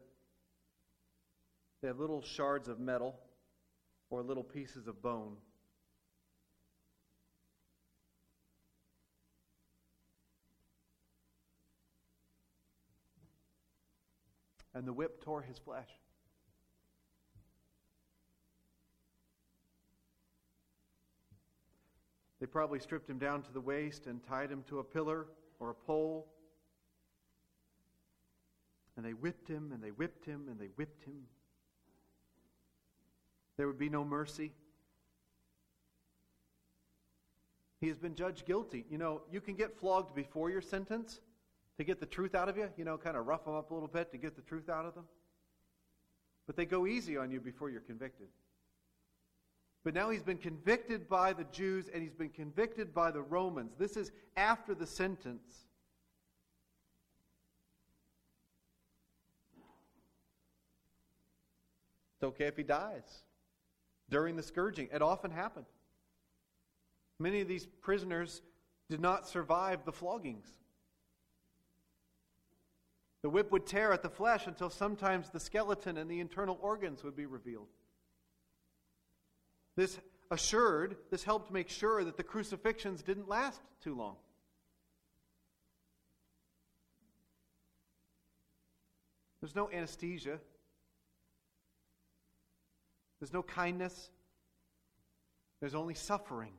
they 1.81 1.87
have 1.87 1.99
little 1.99 2.21
shards 2.21 2.67
of 2.67 2.79
metal 2.79 3.19
or 4.09 4.21
little 4.21 4.43
pieces 4.43 4.87
of 4.87 5.01
bone. 5.01 5.37
And 14.73 14.87
the 14.87 14.93
whip 14.93 15.23
tore 15.23 15.41
his 15.41 15.57
flesh. 15.57 15.89
They 22.39 22.45
probably 22.45 22.79
stripped 22.79 23.09
him 23.09 23.19
down 23.19 23.41
to 23.43 23.51
the 23.51 23.59
waist 23.59 24.07
and 24.07 24.23
tied 24.23 24.49
him 24.49 24.63
to 24.69 24.79
a 24.79 24.83
pillar 24.83 25.27
or 25.59 25.71
a 25.71 25.73
pole. 25.73 26.27
And 28.99 29.05
they 29.05 29.13
whipped 29.13 29.47
him 29.47 29.71
and 29.71 29.81
they 29.81 29.91
whipped 29.91 30.25
him 30.25 30.49
and 30.49 30.59
they 30.59 30.71
whipped 30.75 31.05
him. 31.05 31.21
There 33.55 33.65
would 33.65 33.79
be 33.79 33.87
no 33.87 34.03
mercy. 34.03 34.51
He 37.79 37.87
has 37.87 37.97
been 37.97 38.13
judged 38.13 38.45
guilty. 38.45 38.83
You 38.91 38.97
know, 38.97 39.21
you 39.31 39.39
can 39.39 39.55
get 39.55 39.79
flogged 39.79 40.13
before 40.13 40.49
your 40.49 40.59
sentence 40.59 41.21
to 41.77 41.85
get 41.85 42.01
the 42.01 42.05
truth 42.05 42.35
out 42.35 42.49
of 42.49 42.57
you, 42.57 42.67
you 42.75 42.83
know, 42.83 42.97
kind 42.97 43.15
of 43.15 43.25
rough 43.25 43.45
them 43.45 43.55
up 43.55 43.71
a 43.71 43.73
little 43.73 43.87
bit 43.87 44.11
to 44.11 44.17
get 44.17 44.35
the 44.35 44.41
truth 44.41 44.67
out 44.67 44.85
of 44.85 44.93
them. 44.95 45.05
But 46.45 46.57
they 46.57 46.65
go 46.65 46.85
easy 46.85 47.15
on 47.15 47.31
you 47.31 47.39
before 47.39 47.69
you're 47.69 47.79
convicted. 47.79 48.27
But 49.85 49.93
now 49.93 50.09
he's 50.09 50.23
been 50.23 50.39
convicted 50.39 51.07
by 51.07 51.31
the 51.31 51.45
Jews 51.53 51.89
and 51.93 52.03
he's 52.03 52.15
been 52.15 52.31
convicted 52.31 52.93
by 52.93 53.11
the 53.11 53.21
Romans. 53.21 53.75
This 53.79 53.95
is 53.95 54.11
after 54.35 54.75
the 54.75 54.85
sentence. 54.85 55.68
It's 62.19 62.25
okay 62.25 62.47
if 62.47 62.57
he 62.57 62.63
dies 62.63 63.23
during 64.09 64.35
the 64.35 64.43
scourging. 64.43 64.89
It 64.91 65.01
often 65.01 65.31
happened. 65.31 65.67
Many 67.17 67.39
of 67.39 67.47
these 67.47 67.65
prisoners 67.65 68.41
did 68.89 68.99
not 68.99 69.25
survive 69.25 69.85
the 69.85 69.93
floggings. 69.93 70.47
The 73.21 73.29
whip 73.29 73.53
would 73.53 73.65
tear 73.65 73.93
at 73.93 74.03
the 74.03 74.09
flesh 74.09 74.47
until 74.47 74.69
sometimes 74.69 75.29
the 75.29 75.39
skeleton 75.39 75.95
and 75.95 76.11
the 76.11 76.19
internal 76.19 76.59
organs 76.61 77.05
would 77.05 77.15
be 77.15 77.25
revealed. 77.25 77.67
This 79.77 79.97
assured, 80.29 80.97
this 81.11 81.23
helped 81.23 81.51
make 81.51 81.69
sure 81.69 82.03
that 82.03 82.17
the 82.17 82.23
crucifixions 82.23 83.01
didn't 83.01 83.29
last 83.29 83.61
too 83.81 83.95
long. 83.95 84.17
There's 89.39 89.55
no 89.55 89.69
anesthesia. 89.71 90.39
There's 93.19 93.33
no 93.33 93.43
kindness. 93.43 94.09
There's 95.59 95.75
only 95.75 95.93
suffering. 95.93 96.53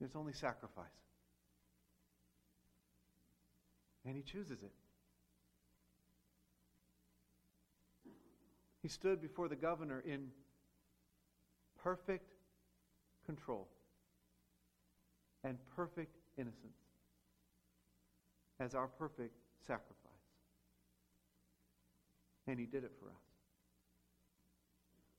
There's 0.00 0.16
only 0.16 0.32
sacrifice. 0.32 0.86
And 4.04 4.16
he 4.16 4.22
chooses 4.22 4.62
it. 4.62 4.72
He 8.82 8.88
stood 8.88 9.20
before 9.20 9.48
the 9.48 9.56
governor 9.56 10.02
in 10.06 10.28
perfect 11.82 12.30
control 13.26 13.68
and 15.44 15.58
perfect 15.76 16.16
innocence 16.38 16.78
as 18.58 18.74
our 18.74 18.86
perfect 18.86 19.34
sacrifice. 19.66 19.96
And 22.46 22.58
he 22.58 22.66
did 22.66 22.84
it 22.84 22.92
for 22.98 23.06
us. 23.06 23.29